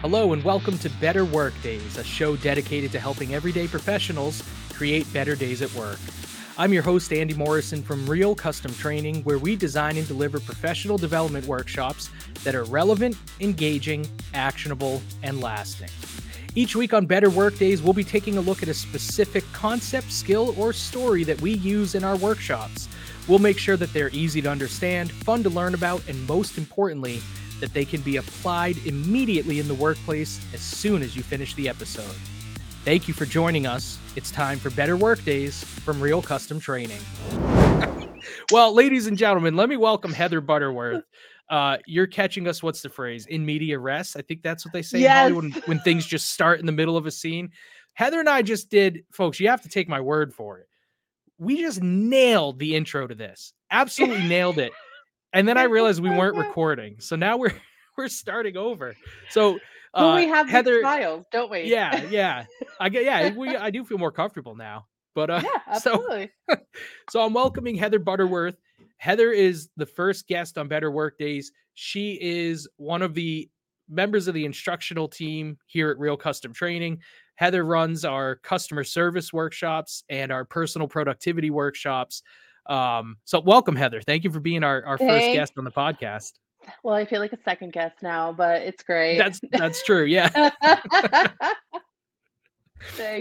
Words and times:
Hello, 0.00 0.32
and 0.32 0.42
welcome 0.42 0.78
to 0.78 0.88
Better 0.98 1.26
Work 1.26 1.52
Days, 1.62 1.98
a 1.98 2.04
show 2.04 2.34
dedicated 2.34 2.90
to 2.92 2.98
helping 2.98 3.34
everyday 3.34 3.68
professionals 3.68 4.42
create 4.72 5.12
better 5.12 5.36
days 5.36 5.60
at 5.60 5.70
work. 5.74 5.98
I'm 6.56 6.72
your 6.72 6.82
host, 6.82 7.12
Andy 7.12 7.34
Morrison 7.34 7.82
from 7.82 8.08
Real 8.08 8.34
Custom 8.34 8.72
Training, 8.72 9.22
where 9.24 9.36
we 9.36 9.56
design 9.56 9.98
and 9.98 10.08
deliver 10.08 10.40
professional 10.40 10.96
development 10.96 11.44
workshops 11.44 12.08
that 12.44 12.54
are 12.54 12.64
relevant, 12.64 13.14
engaging, 13.40 14.06
actionable, 14.32 15.02
and 15.22 15.42
lasting. 15.42 15.90
Each 16.54 16.74
week 16.74 16.94
on 16.94 17.04
Better 17.04 17.28
Work 17.28 17.58
Days, 17.58 17.82
we'll 17.82 17.92
be 17.92 18.02
taking 18.02 18.38
a 18.38 18.40
look 18.40 18.62
at 18.62 18.70
a 18.70 18.74
specific 18.74 19.44
concept, 19.52 20.10
skill, 20.10 20.54
or 20.58 20.72
story 20.72 21.24
that 21.24 21.42
we 21.42 21.52
use 21.52 21.94
in 21.94 22.04
our 22.04 22.16
workshops. 22.16 22.88
We'll 23.28 23.38
make 23.38 23.58
sure 23.58 23.76
that 23.76 23.92
they're 23.92 24.08
easy 24.14 24.40
to 24.40 24.48
understand, 24.50 25.12
fun 25.12 25.42
to 25.42 25.50
learn 25.50 25.74
about, 25.74 26.02
and 26.08 26.26
most 26.26 26.56
importantly, 26.56 27.20
that 27.60 27.72
they 27.72 27.84
can 27.84 28.00
be 28.00 28.16
applied 28.16 28.76
immediately 28.86 29.60
in 29.60 29.68
the 29.68 29.74
workplace 29.74 30.40
as 30.52 30.60
soon 30.60 31.02
as 31.02 31.14
you 31.16 31.22
finish 31.22 31.54
the 31.54 31.68
episode. 31.68 32.14
Thank 32.84 33.08
you 33.08 33.14
for 33.14 33.26
joining 33.26 33.66
us. 33.66 33.98
It's 34.16 34.30
time 34.30 34.58
for 34.58 34.70
Better 34.70 34.96
Work 34.96 35.22
Days 35.24 35.62
from 35.62 36.00
Real 36.00 36.22
Custom 36.22 36.58
Training. 36.58 37.00
well, 38.50 38.72
ladies 38.74 39.06
and 39.06 39.18
gentlemen, 39.18 39.54
let 39.54 39.68
me 39.68 39.76
welcome 39.76 40.12
Heather 40.12 40.40
Butterworth. 40.40 41.04
Uh, 41.50 41.76
you're 41.86 42.06
catching 42.06 42.48
us. 42.48 42.62
What's 42.62 42.80
the 42.80 42.88
phrase? 42.88 43.26
In 43.26 43.44
media 43.44 43.78
res. 43.78 44.16
I 44.16 44.22
think 44.22 44.42
that's 44.42 44.64
what 44.64 44.72
they 44.72 44.82
say 44.82 45.00
Yes. 45.00 45.26
in 45.28 45.34
Hollywood 45.34 45.54
when, 45.54 45.62
when 45.66 45.80
things 45.80 46.06
just 46.06 46.32
start 46.32 46.60
in 46.60 46.66
the 46.66 46.72
middle 46.72 46.96
of 46.96 47.06
a 47.06 47.10
scene. 47.10 47.50
Heather 47.94 48.20
and 48.20 48.28
I 48.28 48.42
just 48.42 48.70
did, 48.70 49.04
folks. 49.12 49.40
You 49.40 49.48
have 49.48 49.62
to 49.62 49.68
take 49.68 49.88
my 49.88 50.00
word 50.00 50.32
for 50.32 50.58
it. 50.58 50.68
We 51.38 51.60
just 51.60 51.82
nailed 51.82 52.58
the 52.58 52.76
intro 52.76 53.06
to 53.06 53.14
this. 53.14 53.52
Absolutely 53.70 54.26
nailed 54.28 54.58
it. 54.58 54.72
And 55.32 55.46
then 55.46 55.56
I 55.56 55.64
realized 55.64 56.02
we 56.02 56.10
weren't 56.10 56.36
recording, 56.36 56.96
so 56.98 57.16
now 57.16 57.36
we're 57.36 57.52
we're 57.96 58.08
starting 58.08 58.56
over. 58.56 58.96
So, 59.30 59.56
uh, 59.56 59.58
Well, 59.94 60.16
we 60.16 60.26
have 60.26 60.48
Heather. 60.48 60.82
Files, 60.82 61.26
don't 61.30 61.50
we? 61.50 61.64
Yeah, 61.64 62.04
yeah. 62.10 62.44
I 62.80 62.88
get. 62.88 63.04
Yeah, 63.04 63.32
we. 63.36 63.56
I 63.56 63.70
do 63.70 63.84
feel 63.84 63.98
more 63.98 64.12
comfortable 64.12 64.56
now. 64.56 64.86
But 65.14 65.30
uh, 65.30 65.42
yeah, 65.44 65.74
so 65.78 65.92
absolutely. 65.92 66.30
so 67.10 67.20
I'm 67.20 67.32
welcoming 67.32 67.76
Heather 67.76 67.98
Butterworth. 67.98 68.56
Heather 68.98 69.32
is 69.32 69.68
the 69.76 69.86
first 69.86 70.26
guest 70.26 70.58
on 70.58 70.68
Better 70.68 70.90
Work 70.90 71.18
Days. 71.18 71.52
She 71.74 72.18
is 72.20 72.68
one 72.76 73.02
of 73.02 73.14
the 73.14 73.48
members 73.88 74.28
of 74.28 74.34
the 74.34 74.44
instructional 74.44 75.08
team 75.08 75.58
here 75.66 75.90
at 75.90 75.98
Real 75.98 76.16
Custom 76.16 76.52
Training. 76.52 77.00
Heather 77.36 77.64
runs 77.64 78.04
our 78.04 78.36
customer 78.36 78.84
service 78.84 79.32
workshops 79.32 80.04
and 80.10 80.30
our 80.30 80.44
personal 80.44 80.86
productivity 80.86 81.50
workshops. 81.50 82.22
Um, 82.70 83.16
so 83.24 83.40
welcome, 83.40 83.76
Heather. 83.76 84.00
Thank 84.00 84.24
you 84.24 84.30
for 84.30 84.40
being 84.40 84.62
our, 84.62 84.84
our 84.84 84.96
first 84.96 85.32
guest 85.32 85.52
on 85.58 85.64
the 85.64 85.70
podcast. 85.70 86.32
Well, 86.82 86.94
I 86.94 87.04
feel 87.04 87.20
like 87.20 87.32
a 87.32 87.42
second 87.44 87.72
guest 87.72 87.96
now, 88.02 88.32
but 88.32 88.62
it's 88.62 88.82
great. 88.82 89.18
That's 89.18 89.40
that's 89.52 89.82
true. 89.84 90.04
Yeah. 90.04 90.50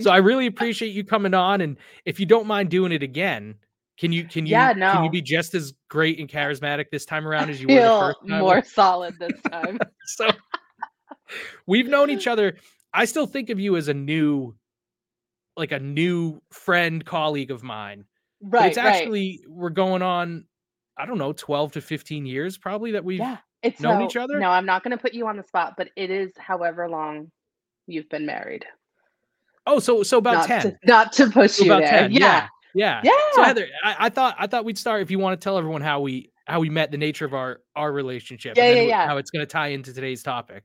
So 0.02 0.10
I 0.10 0.18
really 0.18 0.46
appreciate 0.48 0.90
you 0.90 1.04
coming 1.04 1.34
on. 1.34 1.62
And 1.62 1.78
if 2.06 2.20
you 2.20 2.26
don't 2.26 2.48
mind 2.48 2.70
doing 2.70 2.92
it 2.92 3.04
again, 3.04 3.56
can 3.98 4.12
you 4.12 4.24
can 4.24 4.46
you 4.46 4.52
Yeah, 4.52 4.74
can 4.74 5.04
you 5.04 5.10
be 5.10 5.22
just 5.22 5.54
as 5.54 5.74
great 5.90 6.20
and 6.20 6.30
charismatic 6.30 6.86
this 6.92 7.06
time 7.06 7.28
around 7.28 7.50
as 7.50 7.62
you 7.62 7.68
were 7.68 7.74
the 7.74 7.80
feel 7.82 8.00
first 8.00 8.20
time? 8.28 8.40
more 8.40 8.64
solid 8.64 9.20
this 9.20 9.34
time. 9.52 9.80
so 10.06 10.30
we've 11.68 11.88
known 11.88 12.10
each 12.10 12.28
other. 12.28 12.56
I 12.94 13.06
still 13.06 13.28
think 13.28 13.50
of 13.50 13.60
you 13.60 13.76
as 13.76 13.88
a 13.88 13.94
new, 13.94 14.56
like 15.58 15.72
a 15.72 15.80
new 15.80 16.42
friend, 16.52 17.04
colleague 17.04 17.52
of 17.52 17.62
mine. 17.62 18.06
But 18.42 18.58
right, 18.62 18.70
it's 18.70 18.78
actually 18.78 19.42
we're 19.48 19.70
going 19.70 20.02
on, 20.02 20.46
I 20.98 21.06
don't 21.06 21.18
know, 21.18 21.34
12 21.34 21.74
to 21.74 21.82
15 21.82 22.26
years 22.26 22.58
probably 22.58 22.92
that 22.92 23.04
we've 23.04 23.20
Yeah. 23.20 23.38
It's 23.62 23.82
known 23.82 24.00
so- 24.00 24.06
each 24.06 24.16
other? 24.16 24.40
No, 24.40 24.50
I'm 24.50 24.66
not 24.66 24.84
going 24.84 24.96
to 24.96 25.02
put 25.02 25.14
you 25.14 25.28
on 25.28 25.36
the 25.38 25.44
spot, 25.44 25.74
but 25.78 25.90
it 25.98 26.10
is 26.10 26.32
however 26.38 26.88
long 26.90 27.30
you've 27.88 28.08
been 28.10 28.26
married. 28.26 28.66
oh 29.68 29.80
so 29.80 30.04
so 30.04 30.18
about 30.20 30.48
not 30.48 30.48
10. 30.48 30.62
To, 30.62 30.78
not 30.86 31.12
to 31.14 31.30
push 31.30 31.52
So 31.54 31.66
you 31.66 31.72
about 31.74 31.82
there. 31.82 32.00
10. 32.02 32.12
Yeah. 32.14 32.48
Yeah. 32.74 33.02
Yeah. 33.04 33.12
So 33.34 33.44
Heather, 33.44 33.68
I, 33.84 33.96
I 34.00 34.10
thought 34.10 34.36
I 34.40 34.48
thought 34.48 34.64
we'd 34.64 34.78
start 34.78 35.02
if 35.02 35.12
you 35.12 35.20
want 35.20 35.40
to 35.40 35.44
tell 35.44 35.58
everyone 35.58 35.82
how 35.82 36.00
we 36.02 36.32
how 36.46 36.60
we 36.60 36.70
met, 36.70 36.92
the 36.92 36.98
nature 36.98 37.26
of 37.26 37.34
our 37.34 37.62
our 37.76 37.92
relationship, 37.92 38.56
Yeah, 38.58 38.64
and 38.66 38.76
yeah, 38.78 38.84
yeah. 38.84 39.08
how 39.08 39.18
it's 39.18 39.30
going 39.32 39.42
to 39.42 39.52
tie 39.52 39.68
into 39.68 39.92
today's 39.94 40.24
topic. 40.24 40.64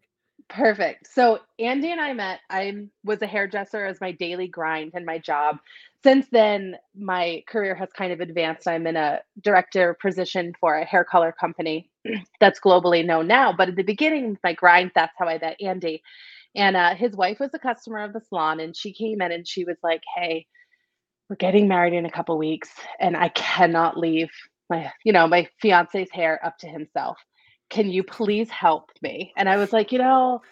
Perfect. 0.48 1.09
So 1.12 1.41
Andy 1.59 1.91
and 1.91 2.00
I 2.00 2.12
met. 2.12 2.41
I 2.50 2.87
was 3.04 3.21
a 3.22 3.27
hairdresser 3.27 3.84
as 3.87 4.00
my 4.00 4.12
daily 4.12 4.47
grind 4.48 4.93
and 4.94 5.04
my 5.06 5.19
job. 5.19 5.59
Since 6.04 6.28
then, 6.31 6.76
my 6.94 7.42
career 7.48 7.75
has 7.75 7.88
kind 7.97 8.12
of 8.12 8.20
advanced. 8.20 8.69
I'm 8.69 8.87
in 8.87 8.94
a 8.94 9.20
director 9.41 9.97
position 10.03 10.53
for 10.60 10.76
a 10.76 10.84
hair 10.84 11.03
color 11.03 11.32
company 11.32 11.91
that's 12.41 12.60
globally 12.60 13.06
known 13.06 13.26
now. 13.26 13.54
But 13.54 13.70
at 13.70 13.76
the 13.76 13.84
beginning, 13.84 14.37
my 14.44 14.53
grind, 14.53 14.92
that's 14.94 15.15
how 15.19 15.26
I 15.26 15.38
met 15.38 15.56
Andy. 15.62 16.03
And 16.54 16.76
uh, 16.76 16.94
his 16.94 17.16
wife 17.16 17.41
was 17.41 17.54
a 17.54 17.59
customer 17.59 18.04
of 18.04 18.12
the 18.12 18.20
salon, 18.20 18.60
and 18.60 18.76
she 18.76 18.92
came 18.92 19.22
in 19.22 19.32
and 19.32 19.48
she 19.48 19.65
was 19.65 19.78
like, 19.82 20.03
"Hey, 20.15 20.47
we're 21.31 21.37
getting 21.37 21.69
married 21.69 21.94
in 21.94 22.04
a 22.04 22.10
couple 22.10 22.36
weeks, 22.36 22.71
and 23.00 23.16
I 23.16 23.31
cannot 23.31 23.97
leave 23.98 24.31
my, 24.69 24.92
you 25.04 25.12
know, 25.15 25.26
my 25.26 25.48
fiance's 25.62 26.10
hair 26.12 26.38
up 26.44 26.59
to 26.59 26.69
himself." 26.69 27.16
can 27.71 27.91
you 27.91 28.03
please 28.04 28.50
help 28.50 28.91
me? 29.03 29.32
And 29.36 29.48
I 29.48 29.56
was 29.56 29.72
like, 29.72 29.91
you 29.91 29.98
know, 29.98 30.42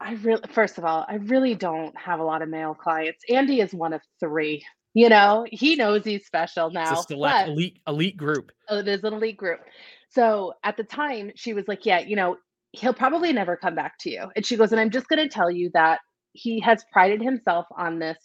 I 0.00 0.12
really, 0.14 0.42
first 0.50 0.78
of 0.78 0.84
all, 0.84 1.06
I 1.08 1.16
really 1.16 1.54
don't 1.54 1.96
have 1.96 2.20
a 2.20 2.24
lot 2.24 2.42
of 2.42 2.48
male 2.48 2.74
clients. 2.74 3.24
Andy 3.28 3.60
is 3.60 3.72
one 3.72 3.92
of 3.92 4.02
three. 4.20 4.64
You 4.94 5.08
know, 5.10 5.46
he 5.50 5.76
knows 5.76 6.04
he's 6.04 6.24
special 6.24 6.70
now. 6.70 6.92
It's 6.92 7.02
a 7.02 7.14
select 7.14 7.48
elite 7.48 7.80
elite 7.86 8.16
group. 8.16 8.50
Oh, 8.68 8.82
there's 8.82 9.04
an 9.04 9.12
elite 9.12 9.36
group. 9.36 9.60
So 10.08 10.54
at 10.64 10.76
the 10.76 10.84
time, 10.84 11.32
she 11.34 11.52
was 11.52 11.68
like, 11.68 11.84
Yeah, 11.84 11.98
you 12.00 12.16
know, 12.16 12.36
he'll 12.72 12.94
probably 12.94 13.32
never 13.32 13.56
come 13.56 13.74
back 13.74 13.98
to 14.00 14.10
you. 14.10 14.30
And 14.34 14.44
she 14.44 14.56
goes, 14.56 14.72
And 14.72 14.80
I'm 14.80 14.90
just 14.90 15.08
gonna 15.08 15.28
tell 15.28 15.50
you 15.50 15.70
that 15.74 16.00
he 16.32 16.60
has 16.60 16.84
prided 16.92 17.20
himself 17.20 17.66
on 17.76 17.98
this 17.98 18.16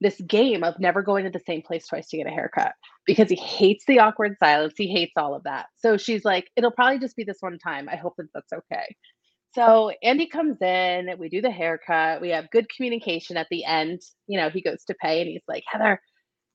this 0.00 0.20
game 0.22 0.62
of 0.62 0.78
never 0.78 1.02
going 1.02 1.24
to 1.24 1.30
the 1.30 1.40
same 1.46 1.62
place 1.62 1.86
twice 1.86 2.08
to 2.08 2.18
get 2.18 2.26
a 2.26 2.30
haircut 2.30 2.72
because 3.06 3.30
he 3.30 3.36
hates 3.36 3.84
the 3.86 3.98
awkward 3.98 4.36
silence. 4.38 4.74
He 4.76 4.88
hates 4.88 5.12
all 5.16 5.34
of 5.34 5.42
that. 5.44 5.66
So 5.76 5.96
she's 5.96 6.24
like, 6.24 6.48
It'll 6.56 6.70
probably 6.70 6.98
just 6.98 7.16
be 7.16 7.24
this 7.24 7.38
one 7.40 7.58
time. 7.58 7.88
I 7.90 7.96
hope 7.96 8.14
that 8.16 8.28
that's 8.32 8.52
okay. 8.52 8.94
So 9.56 9.90
Andy 10.02 10.26
comes 10.28 10.62
in, 10.62 11.10
we 11.18 11.30
do 11.30 11.42
the 11.42 11.50
haircut, 11.50 12.20
we 12.22 12.30
have 12.30 12.50
good 12.50 12.68
communication 12.74 13.38
at 13.38 13.48
the 13.50 13.64
end. 13.64 14.02
You 14.28 14.38
know, 14.38 14.50
he 14.50 14.62
goes 14.62 14.84
to 14.86 14.94
pay 15.02 15.22
and 15.22 15.30
he's 15.30 15.42
like, 15.48 15.64
Heather, 15.66 16.00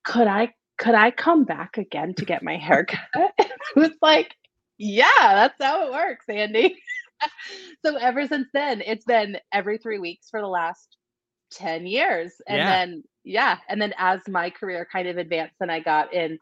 could 0.05 0.27
I 0.27 0.53
could 0.79 0.95
I 0.95 1.11
come 1.11 1.45
back 1.45 1.77
again 1.77 2.15
to 2.15 2.25
get 2.25 2.43
my 2.43 2.57
haircut? 2.57 2.99
it 3.39 3.51
was 3.75 3.91
like, 4.01 4.35
yeah, 4.77 5.07
that's 5.19 5.55
how 5.61 5.87
it 5.87 5.91
works, 5.93 6.25
Andy. 6.29 6.77
so 7.85 7.97
ever 7.97 8.27
since 8.27 8.49
then, 8.53 8.81
it's 8.85 9.05
been 9.05 9.37
every 9.53 9.77
three 9.79 9.99
weeks 9.99 10.29
for 10.31 10.41
the 10.41 10.47
last 10.47 10.97
10 11.51 11.85
years. 11.87 12.33
And 12.47 12.67
Yeah. 12.67 12.67
then, 12.67 13.03
yeah. 13.23 13.57
And 13.69 13.81
then 13.81 13.93
as 13.97 14.21
my 14.27 14.49
career 14.49 14.87
kind 14.91 15.07
of 15.07 15.17
advanced 15.17 15.57
and 15.61 15.71
I 15.71 15.81
got 15.81 16.13
in 16.13 16.39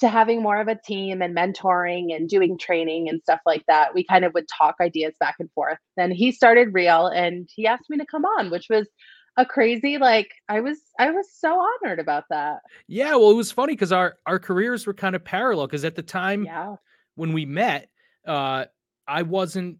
to 0.00 0.08
having 0.08 0.42
more 0.42 0.60
of 0.60 0.68
a 0.68 0.78
team 0.84 1.22
and 1.22 1.34
mentoring 1.34 2.14
and 2.14 2.28
doing 2.28 2.58
training 2.58 3.08
and 3.08 3.22
stuff 3.22 3.40
like 3.46 3.64
that, 3.66 3.94
we 3.94 4.04
kind 4.04 4.24
of 4.24 4.34
would 4.34 4.46
talk 4.48 4.76
ideas 4.80 5.14
back 5.18 5.36
and 5.38 5.50
forth. 5.52 5.78
Then 5.96 6.10
he 6.10 6.32
started 6.32 6.74
real 6.74 7.06
and 7.06 7.48
he 7.54 7.66
asked 7.66 7.88
me 7.88 7.96
to 7.98 8.06
come 8.06 8.24
on, 8.24 8.50
which 8.50 8.66
was 8.68 8.88
a 9.38 9.44
crazy 9.44 9.98
like 9.98 10.30
I 10.48 10.60
was 10.60 10.78
I 10.98 11.10
was 11.10 11.26
so 11.32 11.60
honored 11.60 11.98
about 12.00 12.24
that. 12.30 12.60
Yeah, 12.88 13.16
well, 13.16 13.30
it 13.30 13.34
was 13.36 13.52
funny 13.52 13.74
because 13.74 13.92
our 13.92 14.16
our 14.26 14.38
careers 14.38 14.86
were 14.86 14.94
kind 14.94 15.14
of 15.16 15.24
parallel. 15.24 15.66
Because 15.66 15.84
at 15.84 15.94
the 15.94 16.02
time 16.02 16.44
Yeah. 16.44 16.76
when 17.16 17.32
we 17.32 17.44
met, 17.44 17.88
uh, 18.26 18.66
I 19.06 19.22
wasn't 19.22 19.78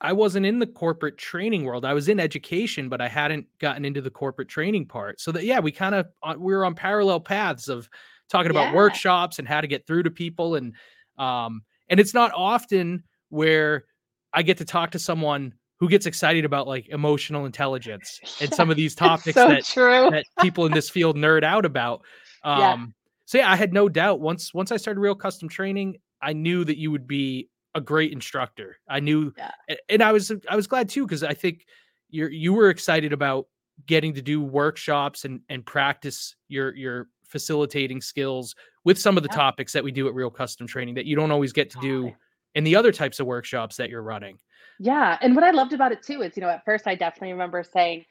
I 0.00 0.12
wasn't 0.12 0.44
in 0.44 0.58
the 0.58 0.66
corporate 0.66 1.16
training 1.16 1.64
world. 1.64 1.84
I 1.84 1.94
was 1.94 2.08
in 2.08 2.20
education, 2.20 2.88
but 2.90 3.00
I 3.00 3.08
hadn't 3.08 3.46
gotten 3.58 3.84
into 3.86 4.02
the 4.02 4.10
corporate 4.10 4.48
training 4.48 4.86
part. 4.86 5.20
So 5.20 5.32
that 5.32 5.44
yeah, 5.44 5.60
we 5.60 5.72
kind 5.72 5.94
of 5.94 6.08
uh, 6.22 6.34
we 6.38 6.52
were 6.54 6.64
on 6.66 6.74
parallel 6.74 7.20
paths 7.20 7.68
of 7.68 7.88
talking 8.28 8.50
about 8.50 8.68
Yeah. 8.68 8.74
workshops 8.74 9.38
and 9.38 9.46
how 9.46 9.60
to 9.60 9.66
get 9.66 9.86
through 9.86 10.02
to 10.04 10.10
people 10.10 10.54
and 10.56 10.74
um 11.18 11.62
and 11.88 12.00
it's 12.00 12.14
not 12.14 12.32
often 12.34 13.04
where 13.28 13.84
I 14.32 14.42
get 14.42 14.58
to 14.58 14.64
talk 14.64 14.90
to 14.92 14.98
someone 14.98 15.54
who 15.78 15.88
gets 15.88 16.06
excited 16.06 16.44
about 16.44 16.66
like 16.66 16.88
emotional 16.88 17.44
intelligence 17.46 18.20
and 18.40 18.52
some 18.54 18.70
of 18.70 18.76
these 18.76 18.94
topics 18.94 19.34
so 19.34 19.48
that 19.48 19.64
true. 19.64 20.10
that 20.10 20.24
people 20.40 20.66
in 20.66 20.72
this 20.72 20.88
field 20.90 21.16
nerd 21.16 21.44
out 21.44 21.64
about. 21.64 22.02
Um, 22.42 22.58
Yeah. 22.60 22.86
So 23.26 23.38
yeah, 23.38 23.50
I 23.50 23.56
had 23.56 23.72
no 23.72 23.88
doubt 23.88 24.20
once 24.20 24.52
once 24.54 24.70
I 24.72 24.76
started 24.76 25.00
real 25.00 25.14
custom 25.14 25.48
training, 25.48 25.96
I 26.20 26.32
knew 26.32 26.64
that 26.64 26.78
you 26.78 26.90
would 26.90 27.06
be 27.06 27.48
a 27.74 27.80
great 27.80 28.12
instructor. 28.12 28.78
I 28.88 29.00
knew, 29.00 29.32
Yeah. 29.36 29.50
and 29.88 30.02
I 30.02 30.12
was 30.12 30.30
I 30.48 30.56
was 30.56 30.66
glad 30.66 30.88
too 30.88 31.04
because 31.06 31.22
I 31.22 31.34
think 31.34 31.64
you're 32.10 32.30
you 32.30 32.52
were 32.52 32.70
excited 32.70 33.12
about 33.12 33.46
getting 33.86 34.14
to 34.14 34.22
do 34.22 34.40
workshops 34.42 35.24
and 35.24 35.40
and 35.48 35.64
practice 35.66 36.36
your 36.48 36.74
your 36.76 37.08
facilitating 37.34 38.00
skills 38.00 38.54
with 38.84 38.96
some 38.96 39.16
of 39.16 39.24
the 39.24 39.28
Yeah. 39.32 39.38
topics 39.38 39.72
that 39.72 39.82
we 39.82 39.90
do 39.90 40.06
at 40.06 40.14
real 40.14 40.30
custom 40.30 40.68
training 40.68 40.94
that 40.94 41.04
you 41.04 41.16
don't 41.16 41.32
always 41.32 41.52
get 41.52 41.68
to 41.70 41.80
do 41.80 42.14
in 42.54 42.62
the 42.62 42.76
other 42.76 42.92
types 42.92 43.18
of 43.18 43.26
workshops 43.26 43.76
that 43.76 43.90
you're 43.90 44.04
running. 44.04 44.38
Yeah. 44.78 45.18
And 45.20 45.34
what 45.34 45.42
I 45.42 45.50
loved 45.50 45.72
about 45.72 45.90
it 45.90 46.00
too 46.04 46.22
is, 46.22 46.36
you 46.36 46.42
know, 46.42 46.48
at 46.48 46.64
first 46.64 46.86
I 46.86 46.94
definitely 46.94 47.32
remember 47.32 47.64
saying, 47.64 48.04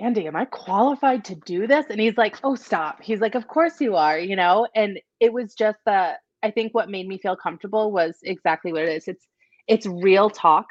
Andy, 0.00 0.26
am 0.26 0.34
I 0.34 0.44
qualified 0.46 1.24
to 1.26 1.36
do 1.36 1.68
this? 1.68 1.86
And 1.88 2.00
he's 2.00 2.16
like, 2.16 2.36
Oh, 2.42 2.56
stop. 2.56 3.00
He's 3.00 3.20
like, 3.20 3.36
Of 3.36 3.46
course 3.46 3.80
you 3.80 3.94
are, 3.94 4.18
you 4.18 4.34
know? 4.34 4.66
And 4.74 4.98
it 5.20 5.32
was 5.32 5.54
just 5.54 5.78
the, 5.86 6.14
I 6.42 6.50
think 6.50 6.74
what 6.74 6.90
made 6.90 7.06
me 7.06 7.18
feel 7.18 7.36
comfortable 7.36 7.92
was 7.92 8.18
exactly 8.24 8.72
what 8.72 8.82
it 8.82 8.88
is. 8.88 9.06
It's, 9.06 9.28
it's 9.68 9.86
real 9.86 10.28
talk 10.30 10.66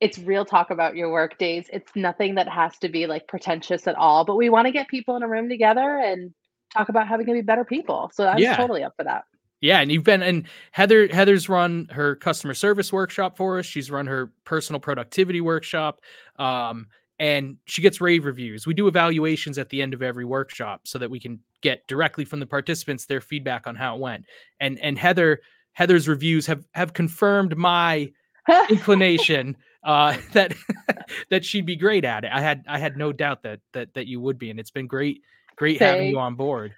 it's 0.00 0.18
real 0.18 0.44
talk 0.44 0.70
about 0.70 0.94
your 0.94 1.10
work 1.10 1.38
days. 1.38 1.66
It's 1.72 1.90
nothing 1.96 2.36
that 2.36 2.48
has 2.48 2.78
to 2.78 2.88
be 2.88 3.06
like 3.06 3.26
pretentious 3.26 3.86
at 3.88 3.96
all, 3.96 4.24
but 4.24 4.36
we 4.36 4.48
want 4.48 4.66
to 4.66 4.72
get 4.72 4.88
people 4.88 5.16
in 5.16 5.22
a 5.22 5.28
room 5.28 5.48
together 5.48 5.98
and 5.98 6.32
talk 6.76 6.88
about 6.88 7.08
how 7.08 7.16
we 7.18 7.24
can 7.24 7.34
be 7.34 7.40
better 7.42 7.64
people. 7.64 8.10
So 8.14 8.26
I'm 8.26 8.38
Yeah. 8.38 8.56
totally 8.56 8.82
up 8.82 8.94
for 8.96 9.04
that. 9.04 9.24
Yeah, 9.60 9.80
and 9.80 9.90
you've 9.90 10.04
been 10.04 10.22
and 10.22 10.46
Heather 10.70 11.08
Heather's 11.08 11.48
run 11.48 11.88
her 11.90 12.14
customer 12.14 12.54
service 12.54 12.92
workshop 12.92 13.36
for 13.36 13.58
us. 13.58 13.66
She's 13.66 13.90
run 13.90 14.06
her 14.06 14.30
personal 14.44 14.78
productivity 14.80 15.40
workshop. 15.40 16.00
Um, 16.38 16.86
and 17.18 17.56
she 17.64 17.82
gets 17.82 18.00
rave 18.00 18.24
reviews. 18.24 18.64
We 18.68 18.74
do 18.74 18.86
evaluations 18.86 19.58
at 19.58 19.70
the 19.70 19.82
end 19.82 19.92
of 19.94 20.02
every 20.02 20.24
workshop 20.24 20.82
so 20.84 21.00
that 21.00 21.10
we 21.10 21.18
can 21.18 21.40
get 21.62 21.84
directly 21.88 22.24
from 22.24 22.38
the 22.38 22.46
participants 22.46 23.06
their 23.06 23.20
feedback 23.20 23.66
on 23.66 23.74
how 23.74 23.96
it 23.96 24.00
went. 24.00 24.26
And 24.60 24.78
and 24.78 24.96
Heather 24.96 25.40
Heather's 25.72 26.06
reviews 26.06 26.46
have 26.46 26.64
have 26.74 26.92
confirmed 26.92 27.56
my 27.56 28.12
inclination 28.70 29.56
uh 29.82 30.16
that 30.32 30.54
that 31.30 31.44
she'd 31.44 31.66
be 31.66 31.74
great 31.74 32.04
at 32.04 32.24
it. 32.24 32.30
I 32.32 32.40
had 32.40 32.64
I 32.68 32.78
had 32.78 32.96
no 32.96 33.12
doubt 33.12 33.42
that 33.42 33.58
that 33.72 33.92
that 33.94 34.06
you 34.06 34.20
would 34.20 34.38
be 34.38 34.50
and 34.50 34.60
it's 34.60 34.70
been 34.70 34.86
great 34.86 35.22
great 35.58 35.80
having 35.80 36.08
you 36.10 36.18
on 36.18 36.34
board 36.34 36.74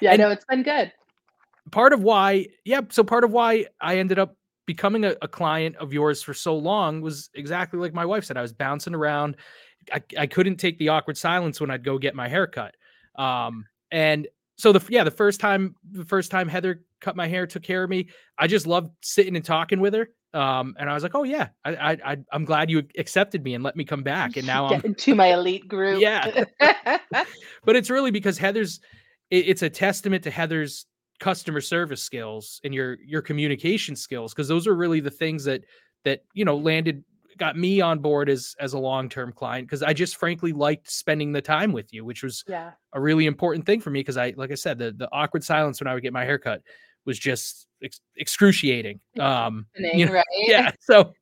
yeah, 0.00 0.12
And- 0.12 0.20
no, 0.20 0.30
it's 0.30 0.44
been 0.46 0.62
good. 0.62 0.90
part 1.70 1.92
of 1.92 2.02
why 2.02 2.46
yeah 2.64 2.80
so 2.88 3.04
part 3.04 3.22
of 3.24 3.30
why 3.30 3.66
i 3.80 3.98
ended 3.98 4.18
up 4.18 4.36
becoming 4.66 5.04
a, 5.04 5.14
a 5.22 5.28
client 5.28 5.76
of 5.76 5.92
yours 5.92 6.22
for 6.22 6.34
so 6.34 6.56
long 6.56 7.00
was 7.00 7.30
exactly 7.34 7.78
like 7.78 7.92
my 7.94 8.04
wife 8.04 8.24
said 8.24 8.36
i 8.36 8.42
was 8.42 8.52
bouncing 8.52 8.94
around 8.94 9.36
I, 9.92 10.02
I 10.18 10.26
couldn't 10.26 10.56
take 10.56 10.78
the 10.78 10.88
awkward 10.88 11.16
silence 11.16 11.60
when 11.60 11.70
i'd 11.70 11.84
go 11.84 11.98
get 11.98 12.14
my 12.14 12.28
hair 12.28 12.46
cut 12.46 12.74
um 13.16 13.64
and 13.90 14.26
so 14.56 14.72
the 14.72 14.84
yeah 14.88 15.04
the 15.04 15.10
first 15.10 15.40
time 15.40 15.74
the 15.90 16.04
first 16.04 16.30
time 16.30 16.48
heather 16.48 16.82
cut 17.00 17.16
my 17.16 17.26
hair 17.28 17.46
took 17.46 17.62
care 17.62 17.82
of 17.84 17.90
me 17.90 18.08
i 18.38 18.46
just 18.46 18.66
loved 18.66 18.90
sitting 19.02 19.36
and 19.36 19.44
talking 19.44 19.80
with 19.80 19.94
her 19.94 20.08
um 20.34 20.74
and 20.78 20.88
i 20.88 20.94
was 20.94 21.02
like 21.02 21.14
oh 21.14 21.24
yeah 21.24 21.48
i 21.64 21.98
i, 22.04 22.16
i'm 22.32 22.44
glad 22.44 22.70
you 22.70 22.82
accepted 22.98 23.44
me 23.44 23.54
and 23.54 23.62
let 23.62 23.76
me 23.76 23.84
come 23.84 24.02
back 24.02 24.36
and 24.36 24.46
now 24.46 24.66
i'm 24.72 24.80
into 24.82 25.14
my 25.14 25.32
elite 25.32 25.68
group. 25.68 26.00
Yeah. 26.00 26.44
but 27.64 27.76
it's 27.76 27.90
really 27.90 28.10
because 28.10 28.38
Heather's 28.38 28.80
it- 29.30 29.48
it's 29.48 29.62
a 29.62 29.70
testament 29.70 30.24
to 30.24 30.30
Heather's 30.30 30.86
customer 31.20 31.60
service 31.60 32.02
skills 32.02 32.60
and 32.64 32.74
your 32.74 32.96
your 33.04 33.22
communication 33.22 33.94
skills 33.94 34.32
because 34.32 34.48
those 34.48 34.66
are 34.66 34.74
really 34.74 35.00
the 35.00 35.10
things 35.10 35.44
that 35.44 35.62
that 36.04 36.24
you 36.34 36.44
know 36.44 36.56
landed 36.56 37.04
got 37.38 37.56
me 37.56 37.80
on 37.80 37.98
board 38.00 38.28
as 38.28 38.54
as 38.58 38.72
a 38.72 38.78
long-term 38.78 39.32
client 39.32 39.66
because 39.66 39.82
I 39.82 39.92
just 39.92 40.16
frankly 40.16 40.52
liked 40.52 40.90
spending 40.90 41.32
the 41.32 41.40
time 41.40 41.72
with 41.72 41.92
you 41.92 42.04
which 42.04 42.22
was 42.22 42.44
yeah. 42.48 42.72
a 42.92 43.00
really 43.00 43.26
important 43.26 43.64
thing 43.64 43.80
for 43.80 43.90
me 43.90 44.00
because 44.00 44.16
I 44.16 44.34
like 44.36 44.50
I 44.50 44.56
said 44.56 44.78
the 44.78 44.92
the 44.92 45.08
awkward 45.12 45.44
silence 45.44 45.80
when 45.80 45.86
I 45.86 45.94
would 45.94 46.02
get 46.02 46.12
my 46.12 46.24
haircut 46.24 46.62
was 47.04 47.18
just 47.18 47.66
ex- 47.82 48.00
excruciating 48.16 49.00
um 49.18 49.66
you 49.76 50.06
know, 50.06 50.12
right? 50.12 50.24
yeah. 50.32 50.70
So, 50.80 51.12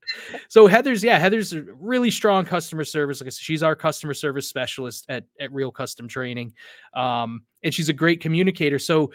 so 0.48 0.66
Heather's 0.66 1.02
yeah, 1.02 1.18
Heather's 1.18 1.52
a 1.52 1.62
really 1.62 2.10
strong 2.10 2.44
customer 2.44 2.84
service. 2.84 3.20
Like 3.20 3.28
I 3.28 3.30
said, 3.30 3.42
she's 3.42 3.62
our 3.62 3.76
customer 3.76 4.14
service 4.14 4.48
specialist 4.48 5.06
at 5.08 5.24
at 5.40 5.52
Real 5.52 5.70
Custom 5.70 6.08
Training, 6.08 6.52
um, 6.94 7.42
and 7.62 7.72
she's 7.72 7.88
a 7.88 7.94
great 7.94 8.20
communicator. 8.20 8.78
So, 8.78 9.12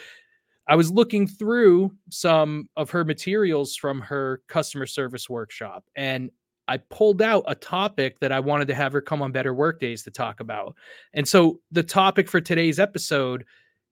I 0.67 0.75
was 0.75 0.91
looking 0.91 1.27
through 1.27 1.91
some 2.09 2.69
of 2.75 2.89
her 2.89 3.03
materials 3.03 3.75
from 3.75 4.01
her 4.01 4.41
customer 4.47 4.85
service 4.85 5.29
workshop, 5.29 5.85
and 5.95 6.31
I 6.67 6.77
pulled 6.77 7.21
out 7.21 7.43
a 7.47 7.55
topic 7.55 8.19
that 8.19 8.31
I 8.31 8.39
wanted 8.39 8.67
to 8.69 8.75
have 8.75 8.91
her 8.93 9.01
come 9.01 9.21
on 9.21 9.31
Better 9.31 9.53
Work 9.53 9.79
Days 9.79 10.03
to 10.03 10.11
talk 10.11 10.39
about. 10.39 10.75
And 11.13 11.27
so, 11.27 11.59
the 11.71 11.83
topic 11.83 12.29
for 12.29 12.41
today's 12.41 12.79
episode 12.79 13.45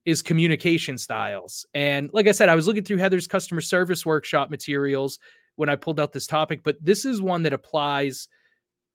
is 0.06 0.22
communication 0.22 0.98
styles. 0.98 1.66
And 1.74 2.10
like 2.14 2.28
I 2.28 2.32
said, 2.32 2.50
I 2.50 2.56
was 2.56 2.68
looking 2.68 2.84
through 2.84 2.98
Heather's 2.98 3.28
customer 3.28 3.62
service 3.62 4.06
workshop 4.06 4.50
materials 4.50 5.20
when 5.56 5.70
I 5.70 5.76
pulled 5.76 6.00
out 6.00 6.12
this 6.12 6.28
topic, 6.28 6.62
but 6.64 6.78
this 6.82 7.06
is 7.06 7.22
one 7.22 7.44
that 7.44 7.54
applies 7.54 8.28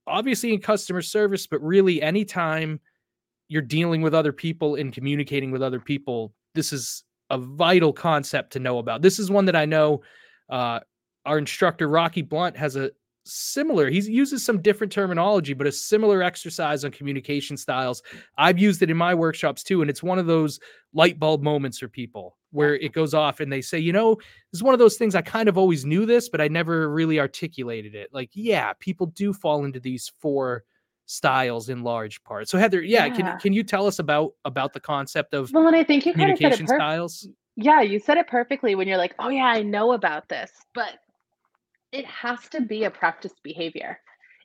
obviously 0.06 0.52
in 0.52 0.60
customer 0.60 1.02
service, 1.02 1.46
but 1.46 1.62
really 1.62 2.02
anytime 2.02 2.80
you're 3.48 3.62
dealing 3.62 4.02
with 4.02 4.14
other 4.14 4.32
people 4.32 4.74
and 4.74 4.92
communicating 4.92 5.50
with 5.50 5.62
other 5.62 5.80
people, 5.80 6.32
this 6.54 6.72
is 6.72 7.04
a 7.30 7.38
vital 7.38 7.92
concept 7.92 8.52
to 8.52 8.58
know 8.58 8.78
about. 8.78 9.02
This 9.02 9.18
is 9.18 9.30
one 9.30 9.44
that 9.46 9.56
I 9.56 9.64
know 9.66 10.02
uh, 10.48 10.80
our 11.24 11.38
instructor, 11.38 11.88
Rocky 11.88 12.22
Blunt, 12.22 12.56
has 12.56 12.76
a 12.76 12.90
similar, 13.28 13.90
he 13.90 14.00
uses 14.00 14.44
some 14.44 14.60
different 14.62 14.92
terminology, 14.92 15.54
but 15.54 15.66
a 15.66 15.72
similar 15.72 16.22
exercise 16.22 16.84
on 16.84 16.90
communication 16.90 17.56
styles. 17.56 18.02
I've 18.36 18.58
used 18.58 18.82
it 18.82 18.90
in 18.90 18.96
my 18.96 19.14
workshops 19.14 19.62
too. 19.62 19.80
And 19.82 19.90
it's 19.90 20.02
one 20.02 20.18
of 20.18 20.26
those 20.26 20.58
light 20.92 21.18
bulb 21.18 21.42
moments 21.42 21.78
for 21.78 21.88
people 21.88 22.36
where 22.50 22.76
it 22.76 22.92
goes 22.92 23.14
off 23.14 23.40
and 23.40 23.52
they 23.52 23.60
say, 23.60 23.78
you 23.78 23.92
know, 23.92 24.14
this 24.14 24.58
is 24.58 24.62
one 24.62 24.74
of 24.74 24.78
those 24.78 24.96
things 24.96 25.14
I 25.14 25.22
kind 25.22 25.48
of 25.48 25.58
always 25.58 25.84
knew 25.84 26.06
this, 26.06 26.28
but 26.28 26.40
I 26.40 26.48
never 26.48 26.90
really 26.90 27.20
articulated 27.20 27.94
it. 27.94 28.08
Like, 28.12 28.30
yeah, 28.32 28.72
people 28.80 29.06
do 29.06 29.32
fall 29.32 29.64
into 29.64 29.80
these 29.80 30.10
four 30.18 30.64
styles 31.06 31.68
in 31.68 31.82
large 31.82 32.22
part. 32.22 32.48
So 32.48 32.58
Heather, 32.58 32.82
yeah, 32.82 33.06
Yeah. 33.06 33.14
can 33.14 33.38
can 33.38 33.52
you 33.52 33.62
tell 33.62 33.86
us 33.86 33.98
about 33.98 34.32
about 34.44 34.72
the 34.72 34.80
concept 34.80 35.34
of 35.34 35.50
Well, 35.52 35.66
and 35.66 35.76
I 35.76 35.82
think 35.82 36.04
you 36.06 36.12
kind 36.12 36.30
of 36.30 36.38
said 36.38 36.52
it 36.52 36.56
communication 36.56 36.66
styles? 36.68 37.28
Yeah, 37.56 37.80
you 37.80 37.98
said 37.98 38.18
it 38.18 38.28
perfectly 38.28 38.74
when 38.74 38.86
you're 38.86 38.98
like, 38.98 39.14
"Oh 39.18 39.30
yeah, 39.30 39.46
I 39.46 39.62
know 39.62 39.92
about 39.92 40.28
this." 40.28 40.52
But 40.74 40.98
it 41.92 42.04
has 42.06 42.38
to 42.50 42.60
be 42.60 42.84
a 42.84 42.90
practiced 42.90 43.42
behavior. 43.42 43.98